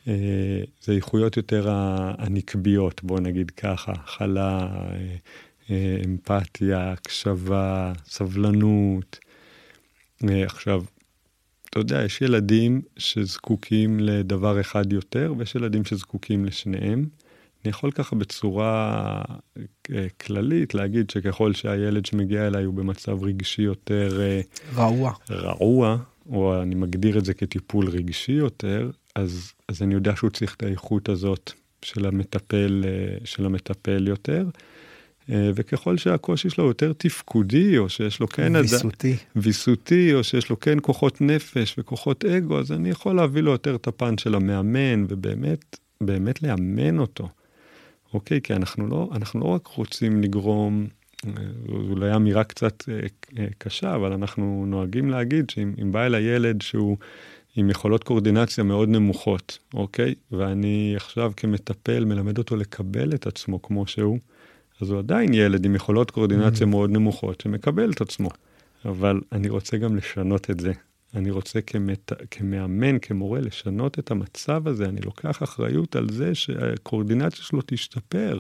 [0.08, 1.66] אה, זה איכויות יותר
[2.18, 4.66] הנקביות, בוא נגיד ככה, אה,
[5.70, 9.18] אה, אמפתיה, הקשבה, סבלנות.
[10.30, 10.82] עכשיו,
[11.70, 17.06] אתה יודע, יש ילדים שזקוקים לדבר אחד יותר, ויש ילדים שזקוקים לשניהם.
[17.64, 19.22] אני יכול ככה בצורה
[19.92, 24.20] אה, כללית להגיד שככל שהילד שמגיע אליי הוא במצב רגשי יותר...
[24.20, 24.40] אה,
[24.74, 25.12] רעוע.
[25.30, 25.96] רעוע,
[26.30, 30.62] או אני מגדיר את זה כטיפול רגשי יותר, אז, אז אני יודע שהוא צריך את
[30.62, 31.52] האיכות הזאת
[31.82, 34.46] של המטפל, אה, של המטפל יותר.
[35.30, 38.52] אה, וככל שהקושי שלו יותר תפקודי, או שיש לו כן...
[38.56, 39.12] ויסותי.
[39.12, 39.42] עד...
[39.42, 43.74] ויסותי, או שיש לו כן כוחות נפש וכוחות אגו, אז אני יכול להביא לו יותר
[43.74, 47.28] את הפן של המאמן, ובאמת, באמת לאמן אותו.
[48.14, 48.40] אוקיי?
[48.40, 50.86] כי אנחנו לא, אנחנו לא רק רוצים לגרום,
[51.26, 51.32] אה,
[51.68, 56.96] אולי אמירה קצת אה, קשה, אבל אנחנו נוהגים להגיד שאם בא אל הילד שהוא...
[57.56, 60.14] עם יכולות קורדינציה מאוד נמוכות, אוקיי?
[60.32, 64.18] ואני עכשיו כמטפל מלמד אותו לקבל את עצמו כמו שהוא,
[64.80, 66.70] אז הוא עדיין ילד עם יכולות קואורדינציה mm.
[66.70, 68.28] מאוד נמוכות שמקבל את עצמו.
[68.84, 70.72] אבל אני רוצה גם לשנות את זה.
[71.14, 72.12] אני רוצה כמת...
[72.30, 74.84] כמאמן, כמורה, לשנות את המצב הזה.
[74.84, 78.38] אני לוקח אחריות על זה שהקואורדינציה שלו תשתפר.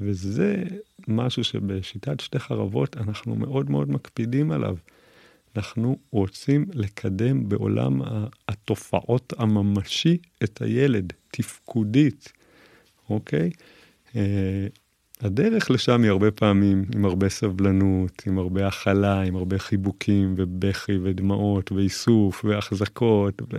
[0.00, 0.64] וזה
[1.08, 4.76] משהו שבשיטת שתי חרבות אנחנו מאוד מאוד מקפידים עליו.
[5.56, 8.00] אנחנו רוצים לקדם בעולם
[8.48, 12.32] התופעות הממשי את הילד, תפקודית,
[13.10, 13.50] אוקיי?
[15.20, 20.98] הדרך לשם היא הרבה פעמים עם הרבה סבלנות, עם הרבה הכלה, עם הרבה חיבוקים ובכי
[21.02, 23.42] ודמעות ואיסוף והחזקות.
[23.42, 23.56] ו...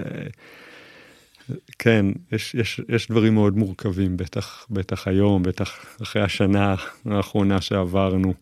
[1.80, 8.34] כן, יש, יש, יש דברים מאוד מורכבים, בטח, בטח היום, בטח אחרי השנה האחרונה שעברנו.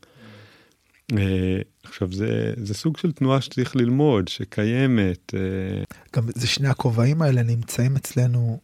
[1.17, 5.33] אה, עכשיו, זה, זה סוג של תנועה שצריך ללמוד, שקיימת.
[5.33, 5.83] אה,
[6.15, 8.59] גם זה שני הכובעים האלה נמצאים אצלנו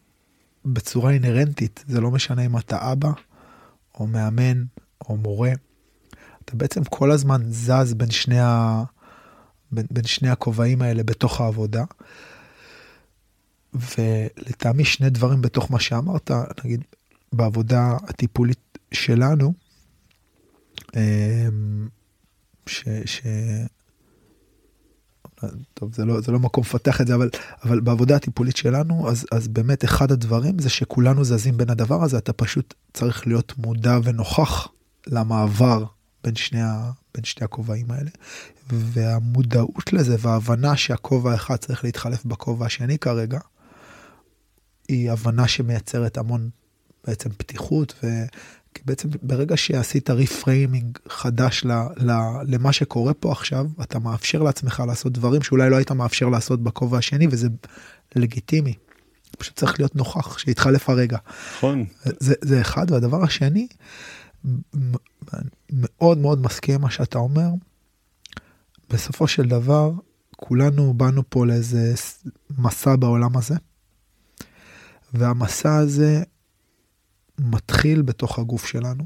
[0.65, 3.11] בצורה אינהרנטית, זה לא משנה אם אתה אבא
[3.95, 4.63] או מאמן,
[5.09, 5.51] או מורה,
[6.45, 8.83] אתה בעצם כל הזמן זז בין שני, ה...
[9.71, 11.83] בין, בין שני הכובעים האלה בתוך העבודה.
[13.73, 16.31] ולטעמי שני דברים בתוך מה שאמרת,
[16.65, 16.83] נגיד
[17.33, 19.53] בעבודה הטיפולית שלנו,
[20.95, 21.87] אמ,
[22.67, 22.83] ש...
[23.05, 23.21] ש...
[25.73, 27.29] טוב זה לא זה לא מקום לפתח את זה אבל
[27.63, 32.17] אבל בעבודה הטיפולית שלנו אז אז באמת אחד הדברים זה שכולנו זזים בין הדבר הזה
[32.17, 34.67] אתה פשוט צריך להיות מודע ונוכח
[35.07, 35.85] למעבר
[36.23, 36.61] בין שני.
[37.15, 38.09] בין שני הכובעים האלה
[38.69, 43.39] והמודעות לזה וההבנה שהכובע אחד צריך להתחלף בכובע השני כרגע.
[44.87, 46.49] היא הבנה שמייצרת המון
[47.07, 48.07] בעצם פתיחות ו...
[48.73, 52.11] כי בעצם ברגע שעשית ריפריימינג חדש ל, ל,
[52.47, 56.97] למה שקורה פה עכשיו, אתה מאפשר לעצמך לעשות דברים שאולי לא היית מאפשר לעשות בכובע
[56.97, 57.47] השני, וזה
[58.15, 58.73] לגיטימי.
[59.37, 61.17] פשוט צריך להיות נוכח, שיתחלף הרגע.
[61.57, 61.85] נכון.
[62.03, 63.67] זה, זה אחד, והדבר השני,
[65.71, 67.49] מאוד מאוד מסכים מה שאתה אומר.
[68.89, 69.91] בסופו של דבר,
[70.35, 71.93] כולנו באנו פה לאיזה
[72.57, 73.55] מסע בעולם הזה,
[75.13, 76.23] והמסע הזה
[77.41, 79.03] מתחיל בתוך הגוף שלנו,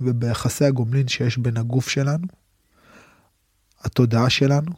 [0.00, 2.26] וביחסי הגומלין שיש בין הגוף שלנו,
[3.80, 4.72] התודעה שלנו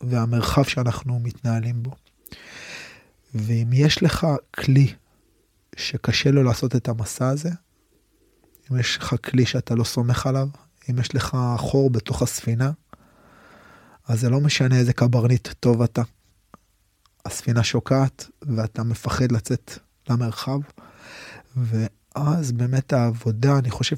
[0.00, 1.90] והמרחב שאנחנו מתנהלים בו.
[3.34, 4.94] ואם יש לך כלי
[5.76, 7.50] שקשה לו לעשות את המסע הזה,
[8.70, 10.48] אם יש לך כלי שאתה לא סומך עליו,
[10.90, 12.70] אם יש לך חור בתוך הספינה,
[14.08, 16.02] אז זה לא משנה איזה קברניט טוב אתה.
[17.24, 19.78] הספינה שוקעת ואתה מפחד לצאת
[20.08, 20.60] למרחב,
[21.56, 23.96] ואז באמת העבודה, אני חושב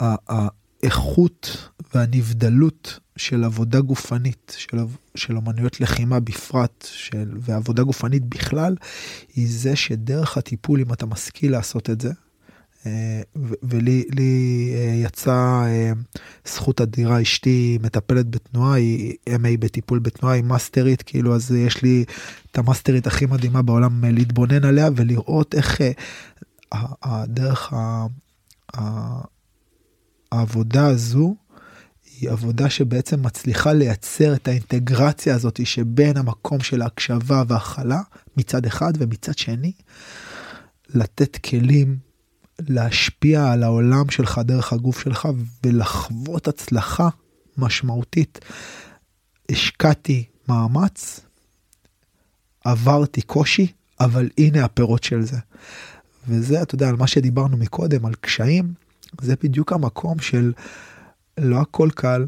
[0.00, 4.78] שהאיכות והנבדלות של עבודה גופנית, של,
[5.14, 8.76] של אומנויות לחימה בפרט, של, ועבודה גופנית בכלל,
[9.34, 12.12] היא זה שדרך הטיפול, אם אתה משכיל לעשות את זה,
[13.62, 14.04] ולי
[14.74, 15.92] אה, יצא אה,
[16.46, 22.04] זכות אדירה, אשתי מטפלת בתנועה, היא MA בטיפול בתנועה, היא מאסטרית, כאילו אז יש לי
[22.50, 25.80] את המאסטרית הכי מדהימה בעולם להתבונן עליה ולראות איך
[27.02, 27.72] הדרך
[30.32, 31.36] העבודה הזו
[32.20, 38.00] היא עבודה שבעצם מצליחה לייצר את האינטגרציה הזאת שבין המקום של ההקשבה והכלה
[38.36, 39.72] מצד אחד ומצד שני
[40.88, 42.07] לתת כלים
[42.60, 45.28] להשפיע על העולם שלך דרך הגוף שלך
[45.64, 47.08] ולחוות הצלחה
[47.58, 48.38] משמעותית.
[49.50, 51.20] השקעתי מאמץ,
[52.64, 53.66] עברתי קושי,
[54.00, 55.38] אבל הנה הפירות של זה.
[56.28, 58.72] וזה, אתה יודע, על מה שדיברנו מקודם, על קשיים,
[59.20, 60.52] זה בדיוק המקום של
[61.38, 62.26] לא הכל קל,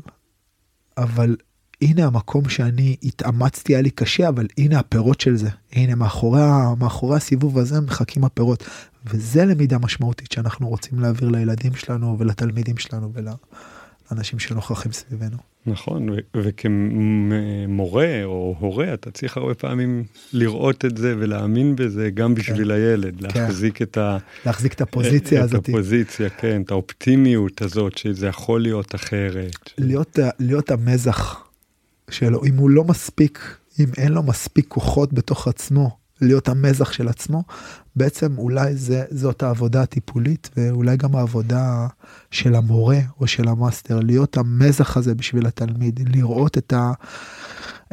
[0.97, 1.37] אבל
[1.83, 5.49] הנה המקום שאני התאמצתי, היה לי קשה, אבל הנה הפירות של זה.
[5.72, 6.41] הנה, מאחורי,
[6.78, 8.64] מאחורי הסיבוב הזה מחכים הפירות.
[9.07, 15.36] וזה למידה משמעותית שאנחנו רוצים להעביר לילדים שלנו ולתלמידים שלנו ולאנשים שנוכחים סביבנו.
[15.66, 22.64] נכון, וכמורה או הורה אתה צריך הרבה פעמים לראות את זה ולהאמין בזה גם בשביל
[22.64, 22.70] כן.
[22.70, 23.40] הילד, כן.
[23.40, 24.18] להחזיק את ה...
[24.46, 25.62] להחזיק את הפוזיציה הזאת.
[25.62, 29.70] את הפוזיציה, כן, את האופטימיות הזאת שזה יכול להיות אחרת.
[29.78, 31.44] להיות, להיות המזח
[32.11, 37.09] שלו, אם הוא לא מספיק, אם אין לו מספיק כוחות בתוך עצמו להיות המזח של
[37.09, 37.43] עצמו,
[37.97, 41.87] בעצם אולי זה, זאת העבודה הטיפולית ואולי גם העבודה
[42.31, 46.93] של המורה או של המאסטר, להיות המזח הזה בשביל התלמיד, לראות את, ה,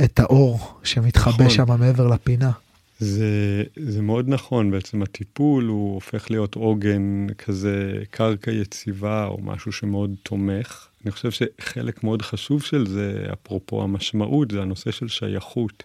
[0.04, 1.50] את האור שמתחבא נכון.
[1.50, 2.52] שם מעבר לפינה.
[3.00, 9.72] זה, זה מאוד נכון, בעצם הטיפול הוא הופך להיות עוגן כזה, קרקע יציבה או משהו
[9.72, 10.88] שמאוד תומך.
[11.04, 15.84] אני חושב שחלק מאוד חשוב של זה, אפרופו המשמעות, זה הנושא של שייכות.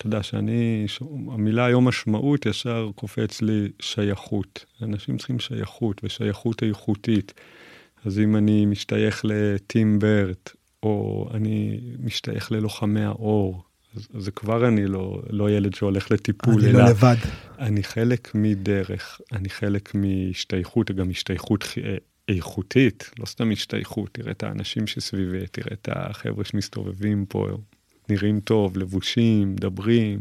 [0.00, 0.86] אתה יודע שאני,
[1.32, 4.64] המילה היום משמעות ישר קופץ לי שייכות.
[4.82, 7.32] אנשים צריכים שייכות ושייכות איכותית.
[8.04, 13.64] אז אם אני משתייך לטים ברט, או אני משתייך ללוחמי האור,
[13.96, 17.16] אז, אז זה כבר אני לא, לא ילד שהולך לטיפול, אני לא לבד.
[17.58, 21.96] אני חלק מדרך, אני חלק מהשתייכות, גם השתייכות אה,
[22.28, 27.48] איכותית, לא סתם השתייכות, תראה את האנשים שסביבי, תראה את החבר'ה שמסתובבים פה,
[28.10, 30.20] נראים טוב, לבושים, מדברים.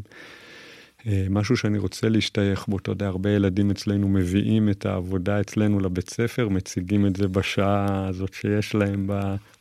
[1.08, 5.80] אה, משהו שאני רוצה להשתייך בו, אתה יודע, הרבה ילדים אצלנו מביאים את העבודה אצלנו
[5.80, 9.10] לבית ספר, מציגים את זה בשעה הזאת שיש להם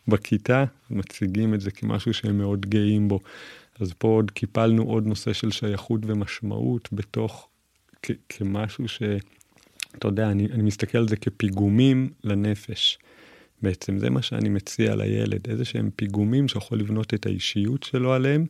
[0.09, 3.21] בכיתה, מציגים את זה כמשהו שהם מאוד גאים בו.
[3.81, 7.49] אז פה עוד קיפלנו עוד נושא של שייכות ומשמעות בתוך,
[8.29, 9.03] כמשהו ש...
[9.97, 12.99] אתה יודע, אני, אני מסתכל על זה כפיגומים לנפש.
[13.63, 18.47] בעצם זה מה שאני מציע לילד, איזה שהם פיגומים שיכול לבנות את האישיות שלו עליהם.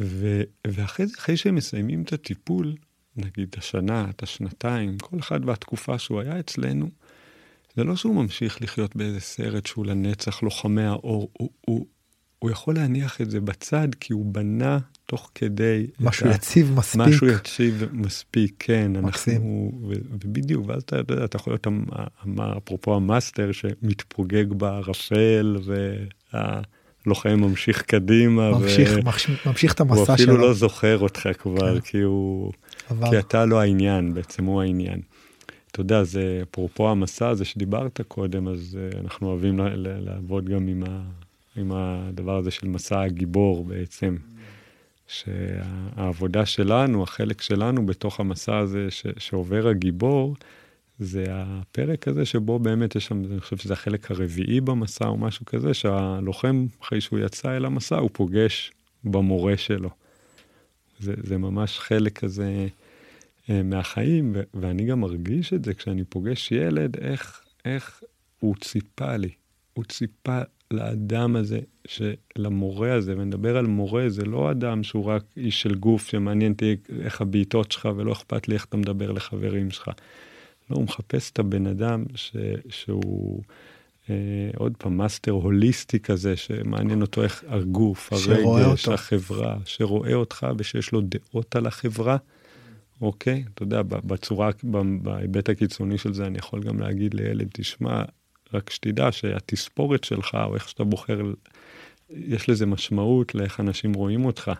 [0.00, 2.74] ו, ואחרי זה, אחרי שהם מסיימים את הטיפול,
[3.16, 6.88] נגיד השנה, את השנתיים, כל אחד והתקופה שהוא היה אצלנו,
[7.76, 11.86] זה לא שהוא ממשיך לחיות באיזה סרט שהוא לנצח לוחמי האור, הוא, הוא,
[12.38, 14.78] הוא יכול להניח את זה בצד כי הוא בנה
[15.10, 15.86] תוך כדי...
[16.00, 16.34] משהו ה...
[16.34, 17.00] יציב מספיק.
[17.00, 18.92] משהו יציב מספיק, כן.
[18.92, 19.34] מקסים.
[19.34, 21.66] אנחנו, ו, ובדיוק, ואז אתה יודע, אתה יכול להיות,
[22.56, 25.56] אפרופו המאסטר שמתפוגג בערפל,
[26.32, 28.50] והלוחם ממשיך קדימה.
[28.50, 29.02] ממשיך, ו...
[29.04, 30.06] ממשיך, ממשיך את המסע שלו.
[30.06, 30.46] הוא אפילו שלו.
[30.48, 31.80] לא זוכר אותך כבר, כן.
[31.80, 32.52] כי הוא...
[32.90, 33.10] עבר.
[33.10, 35.00] כי אתה לא העניין, בעצם הוא העניין.
[35.70, 40.84] אתה יודע, זה אפרופו המסע הזה שדיברת קודם, אז uh, אנחנו אוהבים לעבוד גם עם,
[40.86, 41.02] ה,
[41.56, 44.16] עם הדבר הזה של מסע הגיבור בעצם.
[45.10, 50.36] שהעבודה שלנו, החלק שלנו בתוך המסע הזה ש, שעובר הגיבור,
[50.98, 55.46] זה הפרק הזה שבו באמת יש שם, אני חושב שזה החלק הרביעי במסע או משהו
[55.46, 58.72] כזה, שהלוחם, אחרי שהוא יצא אל המסע, הוא פוגש
[59.04, 59.90] במורה שלו.
[60.98, 62.66] זה, זה ממש חלק כזה
[63.50, 68.02] אה, מהחיים, ו- ואני גם מרגיש את זה כשאני פוגש ילד, איך, איך
[68.40, 69.30] הוא ציפה לי.
[69.72, 70.40] הוא ציפה
[70.72, 71.60] לאדם הזה,
[72.36, 76.76] למורה הזה, ונדבר על מורה, זה לא אדם שהוא רק איש של גוף שמעניין אותי
[77.00, 79.88] איך הבעיטות שלך ולא אכפת לי איך אתה מדבר לחברים שלך.
[80.70, 82.36] לא, הוא מחפש את הבן אדם ש,
[82.68, 83.42] שהוא
[84.10, 84.14] אה,
[84.56, 91.00] עוד פעם מאסטר הוליסטי כזה, שמעניין אותו איך הגוף, הרגש, החברה, שרואה אותך ושיש לו
[91.00, 92.16] דעות על החברה.
[93.00, 93.44] אוקיי?
[93.54, 94.50] אתה יודע, בצורה,
[95.02, 98.02] בהיבט הקיצוני של זה, אני יכול גם להגיד לילד, תשמע,
[98.54, 101.20] רק שתדע שהתספורת שלך, או איך שאתה בוחר,
[102.10, 104.52] יש לזה משמעות לאיך אנשים רואים אותך.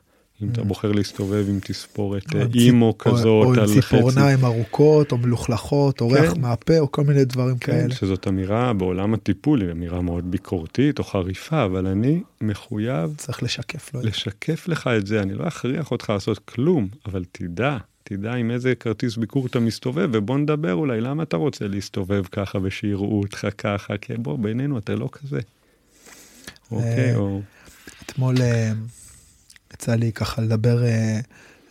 [0.43, 0.65] אם אתה mm.
[0.65, 2.25] בוחר להסתובב עם תספורת
[2.55, 6.41] אימו כזאת או עם ציפורניים ארוכות או מלוכלכות או ריח כן.
[6.41, 7.95] מהפה או כל מיני דברים כן, כאלה.
[7.95, 13.15] שזאת אמירה בעולם הטיפול, היא אמירה מאוד ביקורתית או חריפה, אבל אני מחויב...
[13.17, 14.01] צריך לשקף לו.
[14.03, 17.77] לשקף לך את זה, אני לא אכריח אותך לעשות כלום, אבל תדע
[18.13, 22.59] תדע עם איזה כרטיס ביקור אתה מסתובב, ובוא נדבר אולי, למה אתה רוצה להסתובב ככה
[22.63, 23.99] ושיראו אותך ככה?
[23.99, 25.41] כי בוא, בינינו אתה לא כזה.
[26.71, 27.41] אוקיי, או...
[28.07, 28.73] אתמול אה,
[29.75, 31.21] יצא לי ככה לדבר, אה,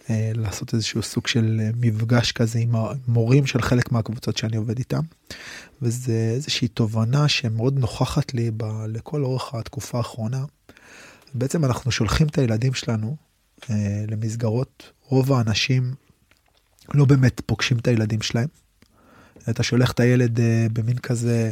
[0.09, 5.01] אה, לעשות איזשהו סוג של מפגש כזה עם המורים של חלק מהקבוצות שאני עובד איתם.
[5.81, 10.45] וזה איזושהי תובנה שמאוד נוכחת לי ב, לכל אורך התקופה האחרונה.
[11.33, 13.15] בעצם אנחנו שולחים את הילדים שלנו
[14.07, 15.93] למסגרות, רוב האנשים
[16.93, 18.47] לא באמת פוגשים את הילדים שלהם.
[19.49, 21.51] אתה שולח את הילד אה, במין כזה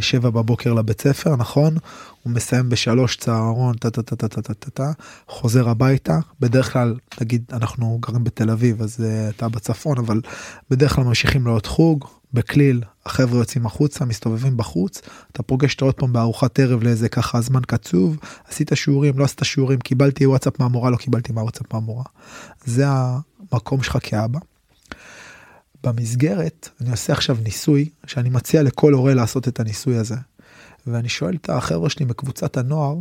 [0.00, 1.76] שבע בבוקר לבית ספר, נכון?
[2.22, 4.92] הוא מסיים בשלוש צהרון, טה טה טה טה טה טה טה טה,
[5.28, 10.20] חוזר הביתה, בדרך כלל, נגיד, אנחנו גרים בתל אביב, אז uh, אתה בצפון, אבל
[10.70, 15.02] בדרך כלל ממשיכים לעוד חוג, בכליל, החבר'ה יוצאים החוצה, מסתובבים בחוץ,
[15.32, 18.16] אתה פוגש אותו עוד פעם בארוחת ערב לאיזה ככה זמן קצוב,
[18.48, 22.04] עשית שיעורים, לא עשית שיעורים, קיבלתי וואטסאפ מהמורה, לא קיבלתי מהוואטסאפ מהמורה.
[22.64, 24.38] זה המקום שלך כאבא.
[25.84, 30.16] במסגרת, אני עושה עכשיו ניסוי, שאני מציע לכל הורה לעשות את הניסוי הזה.
[30.86, 32.96] ואני שואל את החבר'ה שלי מקבוצת הנוער,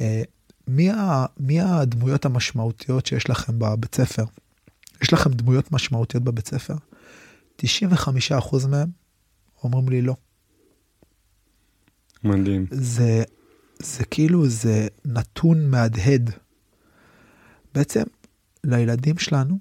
[0.00, 0.22] אה,
[0.68, 4.24] מי, ה, מי הדמויות המשמעותיות שיש לכם בבית ספר?
[5.02, 6.74] יש לכם דמויות משמעותיות בבית ספר?
[7.62, 8.88] 95% מהם
[9.64, 10.16] אומרים לי לא.
[12.24, 12.66] מדהים.
[12.70, 13.22] זה,
[13.78, 16.30] זה כאילו, זה נתון מהדהד.
[17.74, 18.02] בעצם,
[18.64, 19.58] לילדים שלנו,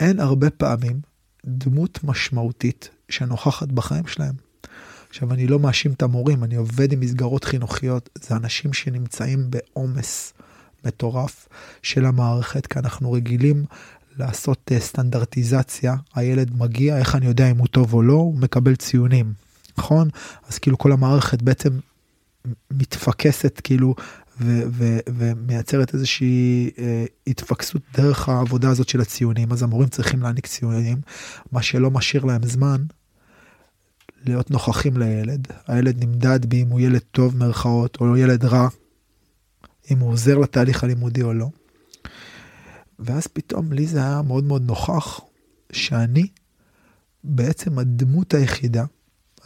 [0.00, 1.00] אין הרבה פעמים
[1.46, 4.34] דמות משמעותית שנוכחת בחיים שלהם.
[5.08, 10.32] עכשיו, אני לא מאשים את המורים, אני עובד עם מסגרות חינוכיות, זה אנשים שנמצאים בעומס
[10.84, 11.48] מטורף
[11.82, 13.64] של המערכת, כי אנחנו רגילים
[14.16, 18.76] לעשות אה, סטנדרטיזציה, הילד מגיע, איך אני יודע אם הוא טוב או לא, הוא מקבל
[18.76, 19.32] ציונים,
[19.78, 20.08] נכון?
[20.48, 21.70] אז כאילו כל המערכת בעצם
[22.70, 23.94] מתפקסת כאילו
[24.40, 30.46] ו- ו- ומייצרת איזושהי אה, התפקסות דרך העבודה הזאת של הציונים, אז המורים צריכים להעניק
[30.46, 30.98] ציונים,
[31.52, 32.82] מה שלא משאיר להם זמן
[34.24, 35.48] להיות נוכחים לילד.
[35.66, 38.68] הילד נמדד בי אם הוא ילד טוב מרכאות או ילד רע,
[39.90, 41.48] אם הוא עוזר לתהליך הלימודי או לא.
[42.98, 45.20] ואז פתאום לי זה היה מאוד מאוד נוכח
[45.72, 46.26] שאני
[47.24, 48.84] בעצם הדמות היחידה,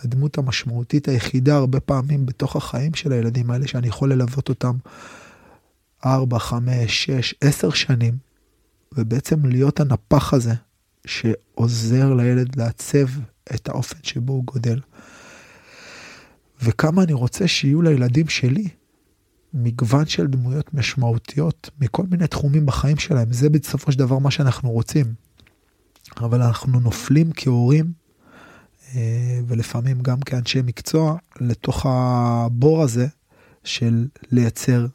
[0.05, 4.77] הדמות המשמעותית היחידה הרבה פעמים בתוך החיים של הילדים האלה, שאני יכול ללוות אותם
[6.07, 8.17] 4, 5, 6, 10 שנים,
[8.93, 10.55] ובעצם להיות הנפח הזה
[11.07, 13.07] שעוזר לילד לעצב
[13.55, 14.81] את האופן שבו הוא גודל.
[16.63, 18.69] וכמה אני רוצה שיהיו לילדים שלי
[19.55, 23.33] מגוון של דמויות משמעותיות מכל מיני תחומים בחיים שלהם.
[23.33, 25.15] זה בסופו של דבר מה שאנחנו רוצים.
[26.17, 27.93] אבל אנחנו נופלים כהורים,
[29.47, 33.07] ולפעמים גם כאנשי מקצוע, לתוך הבור הזה
[33.65, 34.87] של לייצר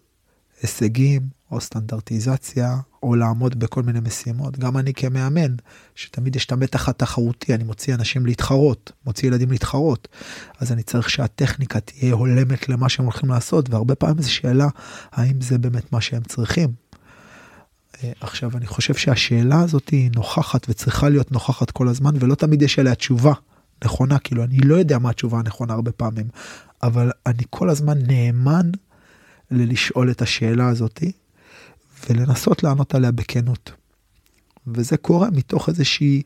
[0.61, 1.21] הישגים
[1.51, 4.59] או סטנדרטיזציה, או לעמוד בכל מיני משימות.
[4.59, 5.55] גם אני כמאמן,
[5.95, 10.07] שתמיד יש את המתח התחרותי, אני מוציא אנשים להתחרות, מוציא ילדים להתחרות,
[10.59, 14.67] אז אני צריך שהטכניקה תהיה הולמת למה שהם הולכים לעשות, והרבה פעמים זו שאלה,
[15.11, 16.69] האם זה באמת מה שהם צריכים.
[18.03, 22.61] אה, עכשיו, אני חושב שהשאלה הזאת היא נוכחת וצריכה להיות נוכחת כל הזמן, ולא תמיד
[22.61, 23.33] יש עליה תשובה
[23.83, 26.27] נכונה, כאילו, אני לא יודע מה התשובה הנכונה הרבה פעמים,
[26.83, 28.71] אבל אני כל הזמן נאמן
[29.51, 31.11] ללשאול את השאלה הזאתי,
[32.09, 33.71] ולנסות לענות עליה בכנות.
[34.67, 36.21] וזה קורה מתוך איזושהי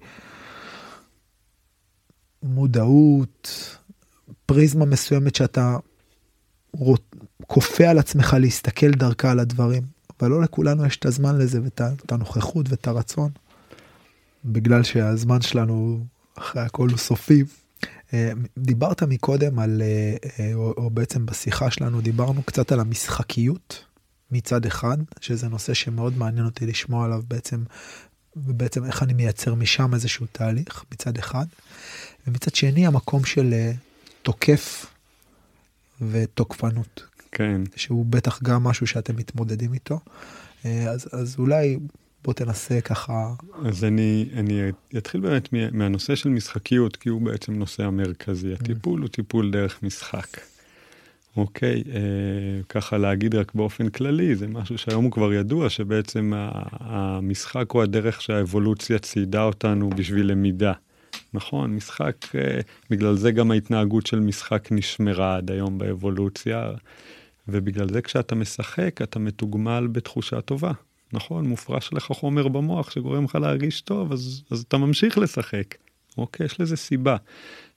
[2.43, 3.78] מודעות,
[4.45, 5.78] פריזמה מסוימת שאתה
[7.47, 9.84] כופה על עצמך להסתכל דרכה על הדברים,
[10.20, 13.32] אבל לא לכולנו יש את הזמן לזה ואת הנוכחות ואת הרצון.
[14.45, 16.06] בגלל שהזמן שלנו
[16.38, 17.43] אחרי הכל הוא סופי.
[18.13, 23.86] אה, דיברת מקודם על, אה, אה, או, או בעצם בשיחה שלנו דיברנו קצת על המשחקיות
[24.31, 27.63] מצד אחד, שזה נושא שמאוד מעניין אותי לשמוע עליו בעצם,
[28.36, 31.45] ובעצם איך אני מייצר משם איזשהו תהליך מצד אחד,
[32.27, 33.53] ומצד שני המקום של
[34.21, 34.86] תוקף
[36.01, 37.03] ותוקפנות.
[37.31, 37.61] כן.
[37.75, 39.99] שהוא בטח גם משהו שאתם מתמודדים איתו.
[40.63, 41.77] אז, אז אולי
[42.24, 43.34] בוא תנסה ככה.
[43.65, 44.61] אז אני, אני
[44.97, 48.53] אתחיל באמת מהנושא של משחקיות, כי הוא בעצם נושא המרכזי.
[48.53, 48.55] Mm.
[48.61, 50.28] הטיפול הוא טיפול דרך משחק.
[51.38, 52.01] אוקיי, אה,
[52.69, 56.34] ככה להגיד רק באופן כללי, זה משהו שהיום הוא כבר ידוע, שבעצם
[56.80, 60.74] המשחק הוא הדרך שהאבולוציה ציידה אותנו בשביל למידה.
[61.34, 62.59] נכון, משחק, אה,
[62.89, 66.71] בגלל זה גם ההתנהגות של משחק נשמרה עד היום באבולוציה,
[67.47, 70.71] ובגלל זה כשאתה משחק אתה מתוגמל בתחושה טובה.
[71.14, 75.76] נכון, מופרש לך חומר במוח שגורם לך להרגיש טוב, אז, אז אתה ממשיך לשחק.
[76.18, 77.18] אוקיי, יש לזה סיבה.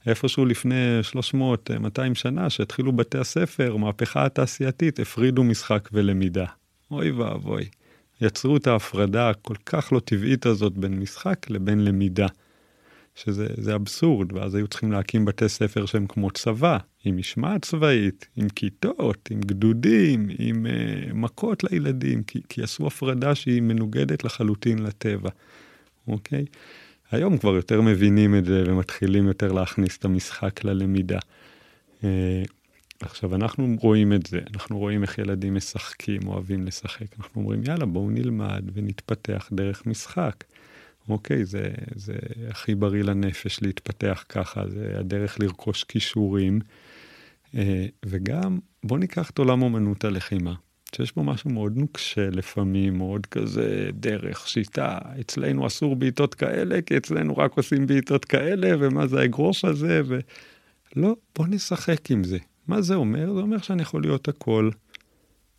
[0.06, 6.46] איפשהו לפני 300-200 שנה, שהתחילו בתי הספר, מהפכה התעשייתית, הפרידו משחק ולמידה.
[6.90, 7.64] אוי ואבוי.
[8.20, 12.26] יצרו את ההפרדה הכל כך לא טבעית הזאת בין משחק לבין למידה.
[13.16, 18.48] שזה אבסורד, ואז היו צריכים להקים בתי ספר שהם כמו צבא, עם משמעת צבאית, עם
[18.48, 25.30] כיתות, עם גדודים, עם uh, מכות לילדים, כי, כי עשו הפרדה שהיא מנוגדת לחלוטין לטבע,
[26.08, 26.44] אוקיי?
[27.10, 31.18] היום כבר יותר מבינים את זה ומתחילים יותר להכניס את המשחק ללמידה.
[32.00, 32.04] Uh,
[33.00, 37.86] עכשיו, אנחנו רואים את זה, אנחנו רואים איך ילדים משחקים, אוהבים לשחק, אנחנו אומרים, יאללה,
[37.86, 40.44] בואו נלמד ונתפתח דרך משחק.
[41.08, 42.14] אוקיי, זה, זה
[42.50, 46.60] הכי בריא לנפש להתפתח ככה, זה הדרך לרכוש כישורים.
[47.54, 50.54] אה, וגם, בוא ניקח את עולם אומנות הלחימה,
[50.96, 56.96] שיש בו משהו מאוד נוקשה לפעמים, מאוד כזה דרך, שיטה, אצלנו אסור בעיטות כאלה, כי
[56.96, 60.18] אצלנו רק עושים בעיטות כאלה, ומה זה האגרוש הזה, ו...
[60.96, 62.38] לא, בוא נשחק עם זה.
[62.68, 63.34] מה זה אומר?
[63.34, 64.70] זה אומר שאני יכול להיות הכל,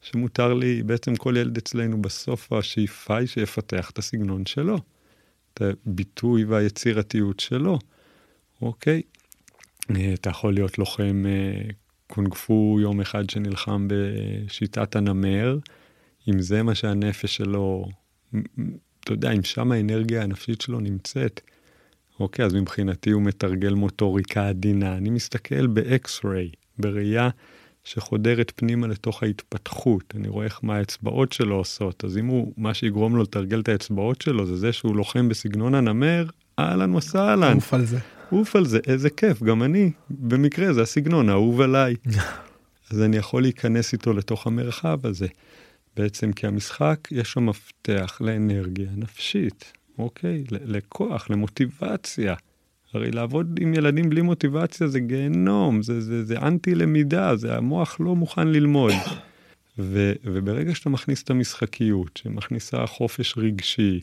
[0.01, 4.77] שמותר לי, בעצם כל ילד אצלנו בסוף השאיפה היא שיפתח את הסגנון שלו.
[5.61, 7.79] הביטוי והיצירתיות שלו,
[8.61, 9.01] אוקיי?
[9.95, 11.69] אה, אתה יכול להיות לוחם אה,
[12.07, 15.57] קונג פו יום אחד שנלחם בשיטת הנמר,
[16.29, 17.85] אם זה מה שהנפש שלו,
[18.99, 21.41] אתה יודע, אם שם האנרגיה הנפשית שלו נמצאת,
[22.19, 24.97] אוקיי, אז מבחינתי הוא מתרגל מוטוריקה עדינה.
[24.97, 26.49] אני מסתכל ב X-ray,
[26.79, 27.29] בראייה
[27.87, 30.13] שחודרת פנימה לתוך ההתפתחות.
[30.15, 33.69] אני רואה איך מה האצבעות שלו עושות, אז אם הוא, מה שיגרום לו לתרגל את
[33.69, 36.25] האצבעות שלו זה זה שהוא לוחם בסגנון הנמר,
[36.59, 37.53] אהלן וסהלן.
[37.53, 37.99] עוף על זה.
[38.29, 41.95] עוף על זה, איזה כיף, גם אני, במקרה זה הסגנון, אהוב עליי.
[42.91, 45.27] אז אני יכול להיכנס איתו לתוך המרחב הזה.
[45.97, 50.43] בעצם כי המשחק יש שם מפתח לאנרגיה נפשית, אוקיי?
[50.51, 52.35] לכוח, למוטיבציה.
[52.93, 57.97] הרי לעבוד עם ילדים בלי מוטיבציה זה גיהנום, זה, זה, זה אנטי למידה, זה המוח
[57.99, 58.93] לא מוכן ללמוד.
[59.79, 63.99] ו, וברגע שאתה מכניס את המשחקיות, שמכניסה חופש רגשי,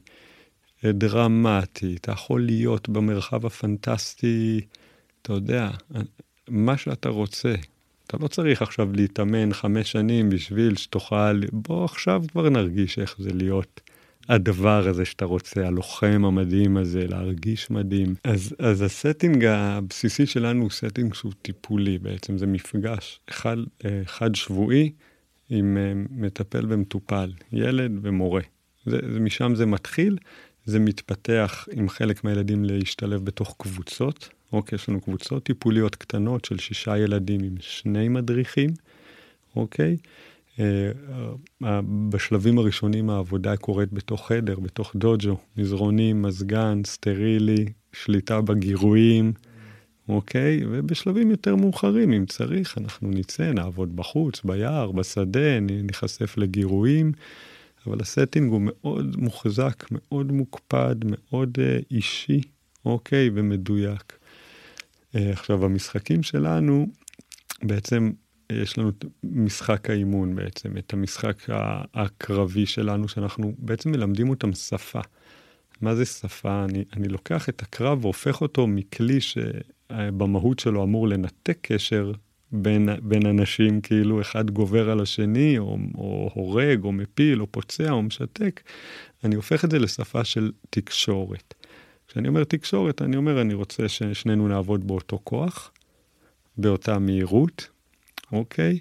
[0.84, 4.60] אה, דרמטי, אתה יכול להיות במרחב הפנטסטי,
[5.22, 5.70] אתה יודע,
[6.48, 7.54] מה שאתה רוצה.
[8.06, 13.32] אתה לא צריך עכשיו להתאמן חמש שנים בשביל שתוכל, בוא עכשיו כבר נרגיש איך זה
[13.32, 13.80] להיות
[14.28, 18.14] הדבר הזה שאתה רוצה, הלוחם המדהים הזה, להרגיש מדהים.
[18.24, 23.56] אז, אז ה setting הבסיסי שלנו הוא setting שהוא טיפולי בעצם, זה מפגש אחד,
[24.04, 24.92] אחד שבועי
[25.50, 28.42] עם אה, מטפל ומטופל, ילד ומורה.
[28.86, 30.18] זה, זה, משם זה מתחיל,
[30.64, 34.28] זה מתפתח עם חלק מהילדים להשתלב בתוך קבוצות.
[34.52, 38.70] אוקיי, יש לנו קבוצות טיפוליות קטנות של שישה ילדים עם שני מדריכים,
[39.56, 39.96] אוקיי?
[40.60, 40.90] אה,
[41.64, 49.32] אה, בשלבים הראשונים העבודה קורית בתוך חדר, בתוך דוג'ו, מזרונים, מזגן, סטרילי, שליטה בגירויים,
[50.08, 50.60] אוקיי?
[50.70, 57.12] ובשלבים יותר מאוחרים, אם צריך, אנחנו נצא, נעבוד בחוץ, ביער, בשדה, ניחשף לגירויים.
[57.86, 62.40] אבל ה setting הוא מאוד מוחזק, מאוד מוקפד, מאוד אה, אישי,
[62.84, 64.18] אוקיי, ומדויק.
[65.14, 66.86] עכשיו, המשחקים שלנו,
[67.62, 68.10] בעצם
[68.52, 71.42] יש לנו את משחק האימון בעצם, את המשחק
[71.94, 75.00] הקרבי שלנו, שאנחנו בעצם מלמדים אותם שפה.
[75.80, 76.64] מה זה שפה?
[76.64, 82.12] אני, אני לוקח את הקרב והופך אותו מכלי שבמהות שלו אמור לנתק קשר
[82.52, 87.90] בין, בין אנשים, כאילו אחד גובר על השני, או, או הורג, או מפיל, או פוצע,
[87.90, 88.60] או משתק,
[89.24, 91.54] אני הופך את זה לשפה של תקשורת.
[92.08, 95.72] כשאני אומר תקשורת, אני אומר, אני רוצה ששנינו נעבוד באותו כוח,
[96.58, 97.68] באותה מהירות,
[98.34, 98.78] אוקיי?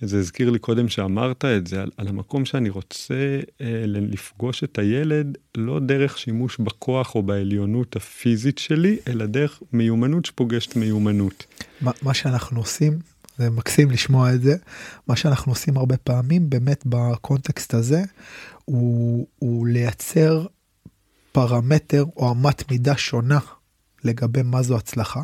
[0.00, 4.78] זה הזכיר לי קודם שאמרת את זה, על, על המקום שאני רוצה אה, לפגוש את
[4.78, 11.44] הילד, לא דרך שימוש בכוח או בעליונות הפיזית שלי, אלא דרך מיומנות שפוגשת מיומנות.
[11.80, 12.98] מה, מה שאנחנו עושים,
[13.38, 14.56] זה מקסים לשמוע את זה,
[15.08, 18.02] מה שאנחנו עושים הרבה פעמים, באמת בקונטקסט הזה,
[18.64, 20.46] הוא, הוא לייצר
[21.32, 23.38] פרמטר או אמת מידה שונה
[24.04, 25.22] לגבי מה זו הצלחה.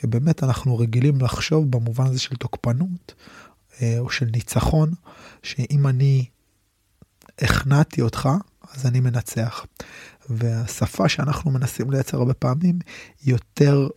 [0.00, 3.14] כי באמת אנחנו רגילים לחשוב במובן הזה של תוקפנות
[3.82, 4.90] אה, או של ניצחון,
[5.42, 6.24] שאם אני
[7.38, 8.28] הכנעתי אותך,
[8.74, 9.66] אז אני מנצח.
[10.28, 12.78] והשפה שאנחנו מנסים לייצר הרבה פעמים
[13.24, 13.88] היא יותר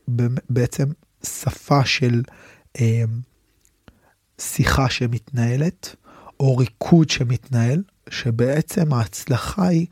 [0.50, 0.86] בעצם
[1.24, 2.22] שפה של
[2.80, 3.04] אה,
[4.40, 5.96] שיחה שמתנהלת,
[6.40, 9.88] או ריקוד שמתנהל, שבעצם ההצלחה היא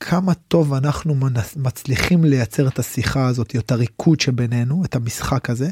[0.00, 1.14] כמה טוב אנחנו
[1.56, 5.70] מצליחים לייצר את השיחה הזאת, את הריקוד שבינינו, את המשחק הזה,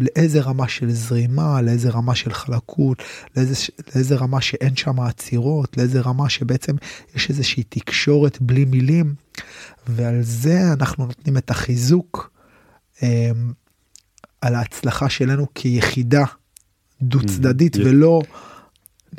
[0.00, 3.02] לאיזה רמה של זרימה, לאיזה רמה של חלקות,
[3.36, 3.54] לאיזה,
[3.94, 6.76] לאיזה רמה שאין שם עצירות, לאיזה רמה שבעצם
[7.14, 9.14] יש איזושהי תקשורת בלי מילים,
[9.86, 12.30] ועל זה אנחנו נותנים את החיזוק
[13.02, 13.30] אה,
[14.40, 16.24] על ההצלחה שלנו כיחידה
[17.02, 17.84] דו צדדית mm-hmm.
[17.84, 18.22] ולא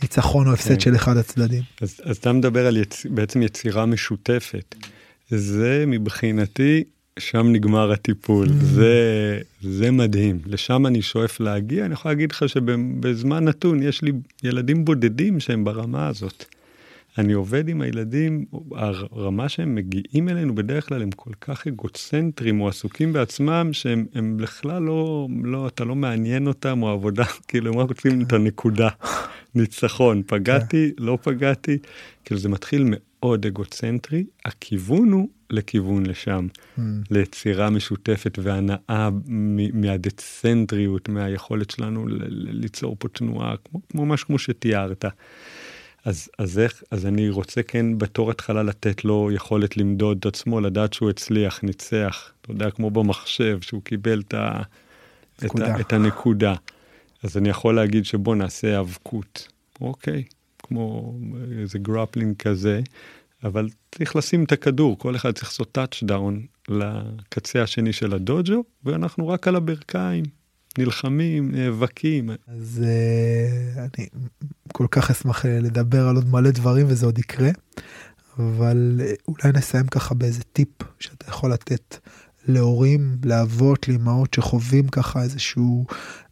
[0.01, 0.79] ניצחון או הפסד כן.
[0.79, 1.63] של אחד הצדדים.
[1.81, 3.05] אז, אז אתה מדבר על יצ...
[3.09, 4.75] בעצם יצירה משותפת.
[5.29, 6.83] זה מבחינתי,
[7.19, 8.47] שם נגמר הטיפול.
[8.47, 8.51] Mm.
[8.51, 10.39] זה, זה מדהים.
[10.45, 11.85] לשם אני שואף להגיע.
[11.85, 14.11] אני יכול להגיד לך שבזמן נתון יש לי
[14.43, 16.45] ילדים בודדים שהם ברמה הזאת.
[17.17, 18.45] אני עובד עם הילדים,
[19.11, 24.81] הרמה שהם מגיעים אלינו בדרך כלל הם כל כך אגוצנטרים או עסוקים בעצמם שהם בכלל
[24.81, 28.89] לא, לא, אתה לא מעניין אותם או עבודה, כאילו הם רק רוצים את הנקודה.
[29.55, 31.03] ניצחון, פגעתי, כן.
[31.03, 31.77] לא פגעתי,
[32.25, 36.47] כאילו זה מתחיל מאוד אגוצנטרי, הכיוון הוא לכיוון לשם,
[36.77, 36.81] mm.
[37.11, 39.09] ליצירה משותפת והנאה
[39.73, 45.05] מהדצנטריות, מהיכולת שלנו ליצור פה תנועה, כמו, כמו משהו כמו שתיארת.
[46.05, 50.61] אז, אז איך, אז אני רוצה כן בתור התחלה לתת לו יכולת למדוד את עצמו,
[50.61, 54.61] לדעת שהוא הצליח, ניצח, אתה יודע, כמו במחשב, שהוא קיבל את, ה,
[55.45, 56.55] את, ה, את הנקודה.
[57.23, 59.47] אז אני יכול להגיד שבוא נעשה האבקות,
[59.81, 60.23] אוקיי?
[60.63, 61.13] כמו
[61.59, 62.81] איזה grappling כזה,
[63.43, 69.27] אבל צריך לשים את הכדור, כל אחד צריך לעשות touchdown לקצה השני של הדוג'ו, ואנחנו
[69.27, 70.23] רק על הברכיים,
[70.77, 72.29] נלחמים, נאבקים.
[72.47, 74.07] אז uh, אני
[74.73, 77.49] כל כך אשמח אה, לדבר על עוד מלא דברים וזה עוד יקרה,
[78.39, 80.69] אבל uh, אולי נסיים ככה באיזה טיפ
[80.99, 81.97] שאתה יכול לתת
[82.47, 85.85] להורים, לאבות, לאמהות שחווים ככה איזשהו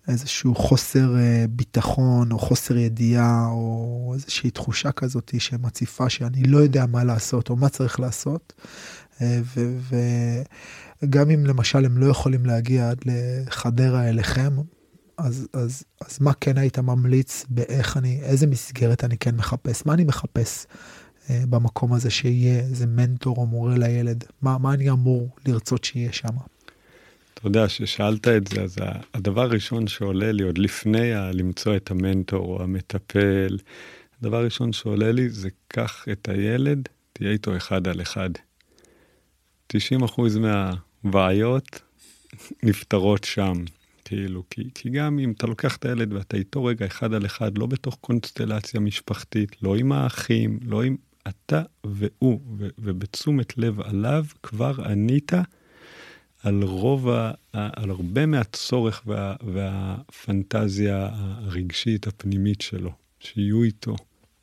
[0.08, 6.86] איזשהו חוסר אה, ביטחון או חוסר ידיעה או איזושהי תחושה כזאת שמציפה שאני לא יודע
[6.86, 8.54] מה לעשות או מה צריך לעשות.
[9.22, 9.42] אה,
[11.04, 14.56] וגם אם למשל הם לא יכולים להגיע עד לחדרה אליכם,
[15.18, 19.94] אז, אז, אז מה כן היית ממליץ באיך אני, איזה מסגרת אני כן מחפש, מה
[19.94, 20.66] אני מחפש
[21.30, 26.14] אה, במקום הזה שיהיה איזה מנטור או מורה לילד, מה, מה אני אמור לרצות שיהיה
[26.14, 26.36] שם.
[27.34, 28.78] אתה יודע, ששאלת את זה, אז
[29.14, 33.58] הדבר הראשון שעולה לי, עוד לפני למצוא את המנטור או המטפל,
[34.22, 38.30] הדבר הראשון שעולה לי זה קח את הילד, תהיה איתו אחד על אחד.
[39.74, 39.76] 90%
[41.04, 41.82] מהבעיות
[42.64, 43.54] נפתרות שם,
[44.06, 47.58] כאילו, כי, כי גם אם אתה לוקח את הילד ואתה איתו רגע אחד על אחד,
[47.58, 50.96] לא בתוך קונסטלציה משפחתית, לא עם האחים, לא עם...
[51.28, 55.32] אתה והוא, ו, ובתשומת לב עליו, כבר ענית
[56.44, 63.96] על רוב, ה, על הרבה מהצורך וה, והפנטזיה הרגשית הפנימית שלו, שיהיו איתו,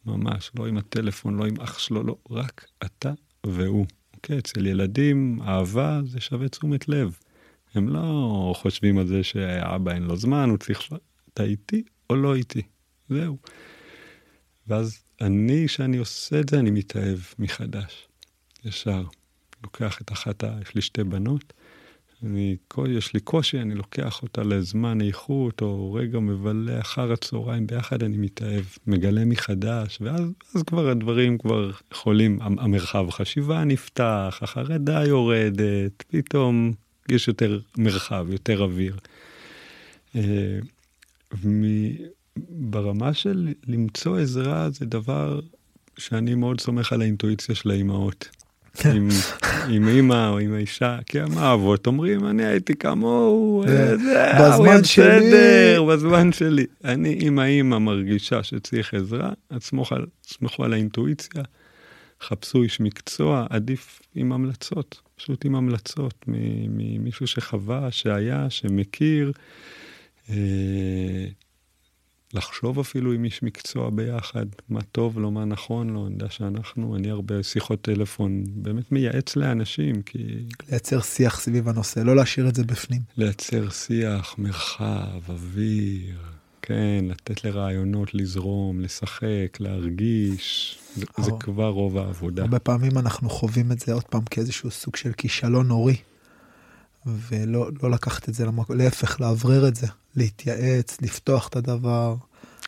[0.06, 3.12] ממש, לא עם הטלפון, לא עם אח שלו, לא, רק אתה
[3.46, 3.86] והוא.
[4.18, 7.18] אוקיי, אצל ילדים, אהבה זה שווה תשומת לב.
[7.74, 10.88] הם לא חושבים על זה שאבא אין לו זמן, הוא צריך...
[11.34, 12.62] אתה איתי או לא איתי?
[13.08, 13.38] זהו.
[14.66, 18.08] ואז אני, כשאני עושה את זה, אני מתאהב מחדש,
[18.64, 19.04] ישר.
[19.62, 20.58] לוקח את אחת ה...
[20.62, 21.52] יש לי שתי בנות,
[22.22, 22.56] אני,
[22.88, 28.16] יש לי קושי, אני לוקח אותה לזמן איכות, או רגע מבלה אחר הצהריים ביחד, אני
[28.16, 36.72] מתאהב, מגלה מחדש, ואז כבר הדברים כבר יכולים, המרחב חשיבה נפתח, החרדה יורדת, פתאום
[37.08, 38.96] יש יותר מרחב, יותר אוויר.
[40.16, 40.58] אה,
[42.50, 45.40] ברמה של למצוא עזרה זה דבר
[45.98, 48.28] שאני מאוד סומך על האינטואיציה של האימהות.
[48.95, 49.09] עם,
[49.68, 53.95] עם אימא או עם האישה, כי הם האבות אומרים, אני הייתי כמוהו, אה,
[54.41, 56.66] בזמן שלי, בזמן שלי.
[56.85, 61.43] אני, אם האימא מרגישה שצריך עזרה, תסמכו על האינטואיציה,
[62.20, 66.24] חפשו איש מקצוע, עדיף עם המלצות, פשוט עם המלצות
[66.66, 69.33] ממישהו שחווה, שהיה, שמכיר.
[72.35, 76.31] אה, לחשוב אפילו עם איש מקצוע ביחד, מה טוב לו, מה נכון לו, אני יודע
[76.31, 80.18] שאנחנו, אני הרבה שיחות טלפון, באמת מייעץ לאנשים, כי...
[80.70, 83.01] לייצר שיח סביב הנושא, לא להשאיר את זה בפנים.
[83.16, 86.16] לייצר שיח, מרחב, אוויר,
[86.62, 92.43] כן, לתת לרעיונות לזרום, לשחק, להרגיש, זה, זה כבר רוב העבודה.
[92.43, 95.97] הרבה פעמים אנחנו חווים את זה עוד פעם כאיזשהו סוג של כישלון נורי.
[97.07, 99.86] ולא לא לקחת את זה למקום, להפך, לאוורר את זה,
[100.16, 102.16] להתייעץ, לפתוח את הדבר,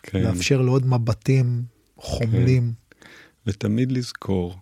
[0.03, 0.23] כן.
[0.23, 1.63] לאפשר לעוד מבטים
[1.97, 2.73] חומלים.
[2.73, 3.07] כן.
[3.47, 4.57] ותמיד לזכור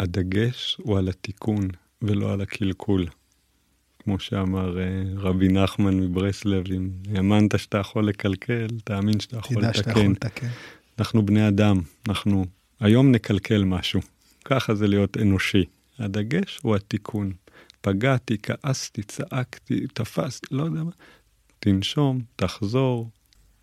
[0.00, 1.68] שהדגש הוא על התיקון
[2.02, 3.06] ולא על הקלקול.
[3.98, 4.84] כמו שאמר אה,
[5.16, 9.72] רבי נחמן מברסלב, אם האמנת שאתה יכול לקלקל, תאמין שאתה יכול לתקן.
[9.72, 10.48] תדע שאתה יכול לתקן.
[10.98, 12.46] אנחנו בני אדם, אנחנו
[12.80, 14.00] היום נקלקל משהו.
[14.44, 15.64] ככה זה להיות אנושי.
[15.98, 17.32] הדגש הוא התיקון.
[17.86, 20.90] פגעתי, כעסתי, צעקתי, תפסתי, לא יודע מה.
[21.58, 23.10] תנשום, תחזור,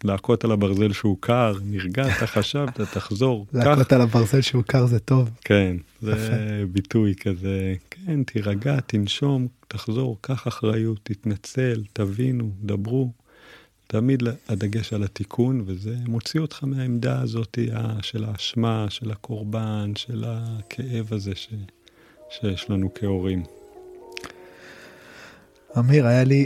[0.04, 3.46] להכות על הברזל שהוא קר, נרגעת, חשבת, תחזור.
[3.54, 5.30] להכות על הברזל שהוא קר זה טוב.
[5.42, 13.12] כן, זה ביטוי כזה, כן, תירגע, תנשום, תחזור, קח אחריות, תתנצל, תבינו, דברו.
[13.88, 17.58] תמיד הדגש על התיקון, וזה מוציא אותך מהעמדה הזאת
[18.02, 21.50] של האשמה, של הקורבן, של הכאב הזה ש,
[22.30, 23.44] שיש לנו כהורים.
[25.80, 26.46] אמיר, היה לי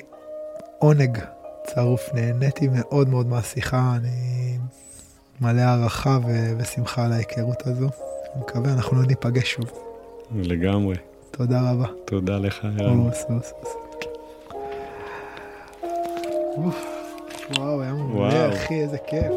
[0.80, 1.20] עונג
[1.68, 4.58] צרוף, נהניתי מאוד מאוד מהשיחה, אני
[5.42, 7.90] מלא הערכה ו- ושמחה על ההיכרות הזו.
[8.34, 9.66] אני מקווה, אנחנו לא ניפגש שוב.
[10.36, 10.96] לגמרי.
[11.32, 11.86] תודה רבה.
[12.06, 13.00] תודה לך, ערן.
[17.58, 19.32] וואו, היה מעולה, אחי, איזה כיף.